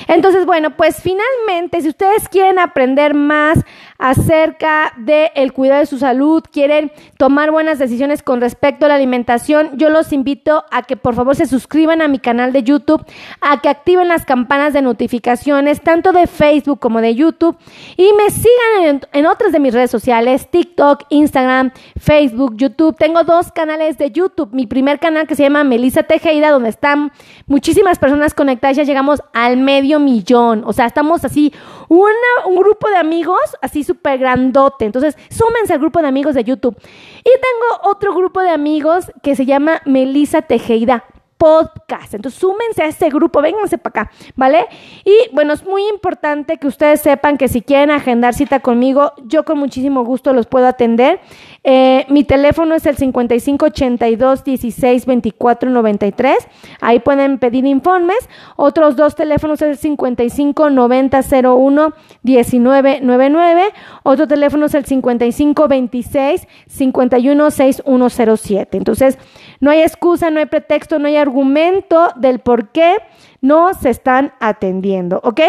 Entonces, 0.09 0.47
bueno, 0.47 0.77
pues 0.77 1.01
finalmente, 1.03 1.81
si 1.81 1.89
ustedes 1.89 2.29
quieren 2.29 2.59
aprender 2.59 3.15
más 3.15 3.59
acerca 3.99 4.95
del 4.97 5.29
el 5.35 5.53
cuidado 5.53 5.81
de 5.81 5.87
su 5.87 5.99
salud, 5.99 6.43
quieren 6.51 6.91
tomar 7.19 7.51
buenas 7.51 7.79
decisiones 7.79 8.23
con 8.23 8.41
respecto 8.41 8.87
a 8.87 8.89
la 8.89 8.95
alimentación, 8.95 9.71
yo 9.75 9.91
los 9.91 10.13
invito 10.13 10.65
a 10.71 10.83
que 10.83 10.97
por 10.97 11.15
favor 11.15 11.37
se 11.37 11.47
suscriban 11.47 12.01
a 12.01 12.09
mi 12.09 12.19
canal 12.19 12.53
de 12.53 12.63
YouTube, 12.63 13.05
a 13.41 13.61
que 13.61 13.69
activen 13.69 14.09
las 14.09 14.25
campanas 14.25 14.73
de 14.73 14.83
notificaciones, 14.83 15.83
tanto 15.83 16.13
de 16.13 16.27
Facebook 16.27 16.81
como 16.81 17.01
de 17.01 17.15
YouTube, 17.15 17.59
y 17.97 18.11
me 18.15 18.31
sigan 18.31 18.85
en, 18.85 19.01
en 19.13 19.27
otras 19.27 19.53
de 19.53 19.61
mis 19.61 19.75
redes 19.75 19.91
sociales, 19.91 20.49
TikTok, 20.51 21.05
Instagram, 21.11 21.73
Facebook, 21.99 22.57
YouTube. 22.57 22.97
Tengo 22.97 23.25
dos 23.25 23.53
canales 23.53 23.99
de 23.99 24.11
YouTube. 24.11 24.51
Mi 24.53 24.67
primer 24.67 24.99
canal 24.99 25.27
que 25.27 25.35
se 25.35 25.43
llama 25.43 25.63
Melissa 25.65 26.05
Tejeda, 26.05 26.51
donde 26.51 26.71
están 26.71 27.13
muchísimas 27.47 27.99
personas 27.99 28.35
conectadas, 28.35 28.77
ya 28.77 28.85
llegamos 28.85 29.21
al 29.33 29.59
medio 29.61 30.01
millón. 30.01 30.63
O 30.67 30.73
sea, 30.73 30.87
estamos 30.87 31.25
así, 31.25 31.53
un 31.89 32.57
grupo 32.57 32.89
de 32.89 32.97
amigos 32.97 33.41
así 33.63 33.85
súper 33.85 34.19
grandote. 34.19 34.85
Entonces, 34.85 35.17
súmense 35.31 35.73
al 35.73 35.79
grupo 35.79 36.01
de 36.01 36.09
amigos 36.09 36.35
de 36.35 36.45
YouTube. 36.45 36.77
Y 37.19 37.23
tengo 37.25 37.91
otro 37.91 38.15
grupo 38.15 38.41
de 38.41 38.51
amigos 38.51 39.13
que 39.23 39.37
se 39.37 39.47
llama 39.47 39.81
Melissa 39.85 40.43
Tejeda 40.43 41.05
podcast. 41.41 42.13
Entonces, 42.13 42.39
súmense 42.39 42.83
a 42.83 42.87
este 42.87 43.09
grupo, 43.09 43.41
vénganse 43.41 43.79
para 43.79 44.03
acá, 44.03 44.13
¿vale? 44.37 44.67
Y 45.07 45.35
bueno, 45.35 45.55
es 45.55 45.65
muy 45.65 45.89
importante 45.89 46.59
que 46.59 46.67
ustedes 46.67 47.01
sepan 47.01 47.39
que 47.39 47.49
si 47.49 47.63
quieren 47.63 47.91
agendar 47.91 48.35
cita 48.35 48.61
conmigo, 48.61 49.15
yo 49.25 49.47
con 49.47 49.59
muchísimo 49.59 50.05
gusto 50.05 50.35
los 50.35 50.47
puedo 50.47 50.67
atender. 50.67 51.19
Eh, 51.63 52.07
mi 52.09 52.25
teléfono 52.25 52.75
es 52.75 52.87
el 52.87 52.97
5582 52.97 54.45
16 54.45 55.07
24 55.07 55.71
93. 55.71 56.37
Ahí 56.81 57.01
pueden 57.01 57.39
pedir 57.39 57.67
informes. 57.67 58.19
Otros 58.57 58.97
dos 58.97 59.15
teléfonos 59.15 59.61
es 59.61 59.69
el 59.69 59.77
55 59.77 60.71
90 60.71 61.21
01 61.43 61.95
19 62.23 63.01
99. 63.03 63.63
Otro 64.03 64.27
teléfono 64.27 64.67
es 64.67 64.75
el 64.75 64.87
55 64.87 65.69
26 65.69 66.49
51 66.67 67.51
6107. 67.51 68.79
Entonces, 68.79 69.19
no 69.61 69.71
hay 69.71 69.83
excusa, 69.83 70.31
no 70.31 70.41
hay 70.41 70.47
pretexto, 70.47 70.99
no 70.99 71.09
hay 71.09 71.17
argumento 71.17 72.09
del 72.17 72.39
por 72.39 72.71
qué 72.71 72.97
no 73.43 73.75
se 73.75 73.91
están 73.91 74.33
atendiendo, 74.41 75.21
¿ok? 75.23 75.41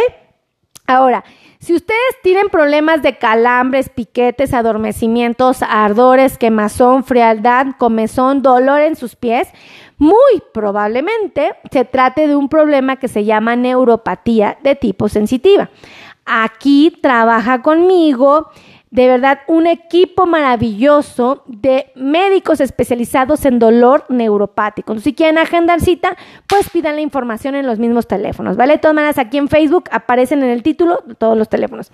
Ahora, 0.91 1.23
si 1.59 1.73
ustedes 1.73 2.15
tienen 2.21 2.49
problemas 2.49 3.01
de 3.01 3.17
calambres, 3.17 3.89
piquetes, 3.89 4.53
adormecimientos, 4.53 5.61
ardores, 5.61 6.37
quemazón, 6.37 7.03
frialdad, 7.03 7.67
comezón, 7.77 8.41
dolor 8.41 8.81
en 8.81 8.95
sus 8.95 9.15
pies, 9.15 9.47
muy 9.97 10.41
probablemente 10.53 11.53
se 11.71 11.85
trate 11.85 12.27
de 12.27 12.35
un 12.35 12.49
problema 12.49 12.95
que 12.97 13.07
se 13.07 13.23
llama 13.23 13.55
neuropatía 13.55 14.57
de 14.63 14.75
tipo 14.75 15.07
sensitiva. 15.07 15.69
Aquí 16.25 16.97
trabaja 17.01 17.61
conmigo 17.61 18.49
de 18.91 19.07
verdad 19.07 19.39
un 19.47 19.67
equipo 19.67 20.25
maravilloso 20.25 21.43
de 21.47 21.91
médicos 21.95 22.59
especializados 22.59 23.45
en 23.45 23.57
dolor 23.57 24.05
neuropático. 24.09 24.97
si 24.99 25.13
quieren 25.13 25.37
agendar 25.37 25.79
cita, 25.79 26.17
pues 26.47 26.69
pidan 26.69 26.95
la 26.95 27.01
información 27.01 27.55
en 27.55 27.65
los 27.65 27.79
mismos 27.79 28.05
teléfonos, 28.05 28.57
¿vale? 28.57 28.73
De 28.73 28.79
todas 28.79 28.95
maneras, 28.95 29.17
aquí 29.17 29.37
en 29.37 29.47
Facebook 29.47 29.85
aparecen 29.91 30.43
en 30.43 30.49
el 30.49 30.61
título 30.61 31.03
todos 31.17 31.37
los 31.37 31.47
teléfonos. 31.47 31.89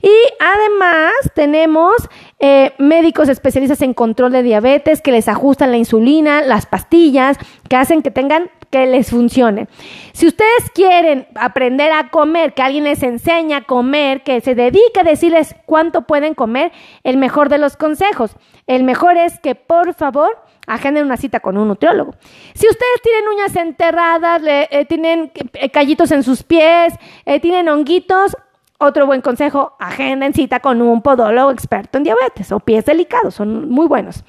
Y 0.00 0.14
además 0.40 1.12
tenemos 1.34 1.94
eh, 2.38 2.74
médicos 2.78 3.28
especialistas 3.28 3.82
en 3.82 3.92
control 3.92 4.30
de 4.30 4.44
diabetes 4.44 5.02
que 5.02 5.10
les 5.10 5.26
ajustan 5.28 5.72
la 5.72 5.78
insulina, 5.78 6.42
las 6.42 6.66
pastillas, 6.66 7.38
que 7.68 7.74
hacen 7.74 8.02
que 8.02 8.12
tengan 8.12 8.50
que 8.70 8.86
les 8.86 9.10
funcione. 9.10 9.68
Si 10.12 10.26
ustedes 10.26 10.70
quieren 10.74 11.26
aprender 11.34 11.92
a 11.92 12.10
comer, 12.10 12.54
que 12.54 12.62
alguien 12.62 12.84
les 12.84 13.02
enseñe 13.02 13.54
a 13.54 13.62
comer, 13.62 14.22
que 14.22 14.40
se 14.40 14.54
dedique 14.54 15.00
a 15.00 15.04
decirles 15.04 15.54
cuánto 15.66 16.02
pueden 16.02 16.34
comer, 16.34 16.72
el 17.04 17.16
mejor 17.16 17.48
de 17.48 17.58
los 17.58 17.76
consejos, 17.76 18.36
el 18.66 18.84
mejor 18.84 19.16
es 19.16 19.38
que 19.40 19.54
por 19.54 19.94
favor 19.94 20.38
agenden 20.66 21.04
una 21.04 21.16
cita 21.16 21.40
con 21.40 21.56
un 21.56 21.68
nutriólogo. 21.68 22.14
Si 22.54 22.66
ustedes 22.66 23.02
tienen 23.02 23.28
uñas 23.28 23.56
enterradas, 23.56 24.42
eh, 24.44 24.84
tienen 24.88 25.30
eh, 25.54 25.70
callitos 25.70 26.10
en 26.10 26.22
sus 26.22 26.42
pies, 26.42 26.94
tienen 27.40 27.68
honguitos, 27.68 28.36
otro 28.78 29.06
buen 29.06 29.20
consejo, 29.20 29.74
agenden 29.78 30.34
cita 30.34 30.60
con 30.60 30.82
un 30.82 31.02
podólogo 31.02 31.50
experto 31.50 31.98
en 31.98 32.04
diabetes 32.04 32.52
o 32.52 32.60
pies 32.60 32.84
delicados, 32.84 33.34
son 33.34 33.70
muy 33.70 33.86
buenos. 33.86 34.24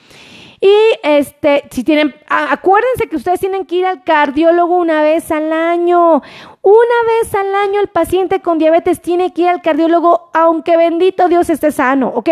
Y 0.67 0.99
este, 1.01 1.63
si 1.71 1.85
tienen, 1.85 2.13
acuérdense 2.27 3.07
que 3.09 3.15
ustedes 3.15 3.39
tienen 3.39 3.65
que 3.65 3.75
ir 3.75 3.85
al 3.85 4.03
cardiólogo 4.03 4.75
una 4.75 5.01
vez 5.01 5.31
al 5.31 5.53
año. 5.53 6.21
Una 6.61 6.97
vez 7.21 7.33
al 7.35 7.55
año 7.55 7.79
el 7.79 7.87
paciente 7.87 8.41
con 8.41 8.57
diabetes 8.57 9.01
tiene 9.01 9.31
que 9.31 9.43
ir 9.43 9.47
al 9.47 9.61
cardiólogo, 9.61 10.29
aunque 10.33 10.75
bendito 10.75 11.29
Dios 11.29 11.49
esté 11.49 11.71
sano, 11.71 12.09
¿ok? 12.09 12.29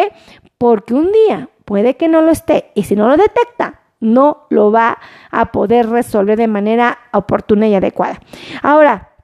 Porque 0.57 0.93
un 0.93 1.13
día 1.13 1.47
puede 1.63 1.95
que 1.95 2.09
no 2.09 2.21
lo 2.21 2.31
esté 2.31 2.71
y 2.75 2.83
si 2.83 2.97
no 2.97 3.07
lo 3.07 3.15
detecta, 3.15 3.79
no 4.01 4.47
lo 4.49 4.69
va 4.69 4.97
a 5.31 5.53
poder 5.53 5.87
resolver 5.87 6.37
de 6.37 6.47
manera 6.47 6.99
oportuna 7.13 7.69
y 7.69 7.75
adecuada. 7.75 8.19
Ahora, 8.61 9.14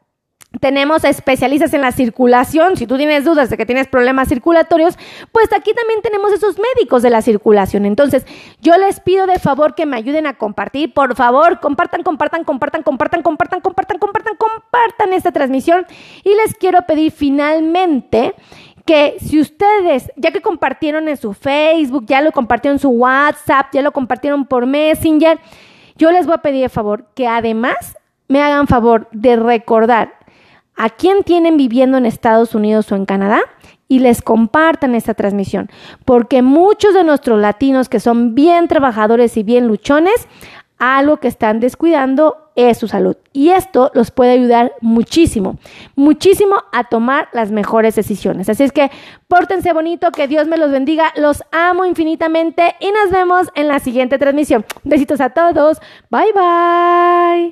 tenemos 0.61 1.03
especialistas 1.03 1.73
en 1.73 1.81
la 1.81 1.91
circulación. 1.91 2.77
Si 2.77 2.85
tú 2.85 2.95
tienes 2.95 3.25
dudas 3.25 3.49
de 3.49 3.57
que 3.57 3.65
tienes 3.65 3.87
problemas 3.87 4.29
circulatorios, 4.29 4.95
pues 5.31 5.51
aquí 5.53 5.73
también 5.73 6.01
tenemos 6.03 6.31
esos 6.31 6.57
médicos 6.59 7.01
de 7.01 7.09
la 7.09 7.23
circulación. 7.23 7.87
Entonces, 7.87 8.27
yo 8.61 8.77
les 8.77 8.99
pido 8.99 9.25
de 9.25 9.39
favor 9.39 9.73
que 9.73 9.87
me 9.87 9.97
ayuden 9.97 10.27
a 10.27 10.35
compartir. 10.35 10.93
Por 10.93 11.15
favor, 11.15 11.59
compartan, 11.59 12.03
compartan, 12.03 12.43
compartan, 12.43 12.83
compartan, 12.83 13.23
compartan, 13.23 13.59
compartan, 13.59 13.97
compartan, 13.97 14.35
compartan 14.37 15.13
esta 15.13 15.31
transmisión. 15.31 15.87
Y 16.23 16.35
les 16.35 16.53
quiero 16.53 16.83
pedir 16.83 17.11
finalmente 17.11 18.35
que 18.85 19.17
si 19.19 19.39
ustedes, 19.39 20.11
ya 20.15 20.31
que 20.31 20.41
compartieron 20.41 21.07
en 21.07 21.17
su 21.17 21.33
Facebook, 21.33 22.05
ya 22.05 22.21
lo 22.21 22.31
compartieron 22.31 22.75
en 22.75 22.81
su 22.81 22.89
WhatsApp, 22.89 23.73
ya 23.73 23.81
lo 23.81 23.91
compartieron 23.93 24.45
por 24.45 24.67
Messenger, 24.67 25.39
yo 25.97 26.11
les 26.11 26.27
voy 26.27 26.35
a 26.35 26.43
pedir 26.43 26.61
de 26.61 26.69
favor 26.69 27.07
que 27.15 27.27
además 27.27 27.97
me 28.27 28.41
hagan 28.43 28.67
favor 28.67 29.07
de 29.11 29.35
recordar 29.35 30.20
a 30.81 30.89
quién 30.89 31.21
tienen 31.23 31.57
viviendo 31.57 31.99
en 31.99 32.07
Estados 32.07 32.55
Unidos 32.55 32.91
o 32.91 32.95
en 32.95 33.05
Canadá 33.05 33.41
y 33.87 33.99
les 33.99 34.23
compartan 34.23 34.95
esta 34.95 35.13
transmisión, 35.13 35.69
porque 36.05 36.41
muchos 36.41 36.95
de 36.95 37.03
nuestros 37.03 37.39
latinos 37.39 37.87
que 37.87 37.99
son 37.99 38.33
bien 38.33 38.67
trabajadores 38.67 39.37
y 39.37 39.43
bien 39.43 39.67
luchones, 39.67 40.27
algo 40.79 41.17
que 41.17 41.27
están 41.27 41.59
descuidando 41.59 42.49
es 42.55 42.79
su 42.79 42.87
salud. 42.87 43.15
Y 43.31 43.51
esto 43.51 43.91
los 43.93 44.09
puede 44.09 44.31
ayudar 44.31 44.73
muchísimo, 44.81 45.59
muchísimo 45.95 46.55
a 46.71 46.85
tomar 46.85 47.29
las 47.31 47.51
mejores 47.51 47.93
decisiones. 47.93 48.49
Así 48.49 48.63
es 48.63 48.71
que 48.71 48.89
pórtense 49.27 49.73
bonito, 49.73 50.11
que 50.11 50.27
Dios 50.27 50.47
me 50.47 50.57
los 50.57 50.71
bendiga, 50.71 51.13
los 51.15 51.43
amo 51.51 51.85
infinitamente 51.85 52.75
y 52.79 52.89
nos 52.91 53.11
vemos 53.11 53.49
en 53.53 53.67
la 53.67 53.77
siguiente 53.77 54.17
transmisión. 54.17 54.65
Besitos 54.83 55.21
a 55.21 55.29
todos, 55.29 55.79
bye 56.09 56.33
bye. 56.33 57.49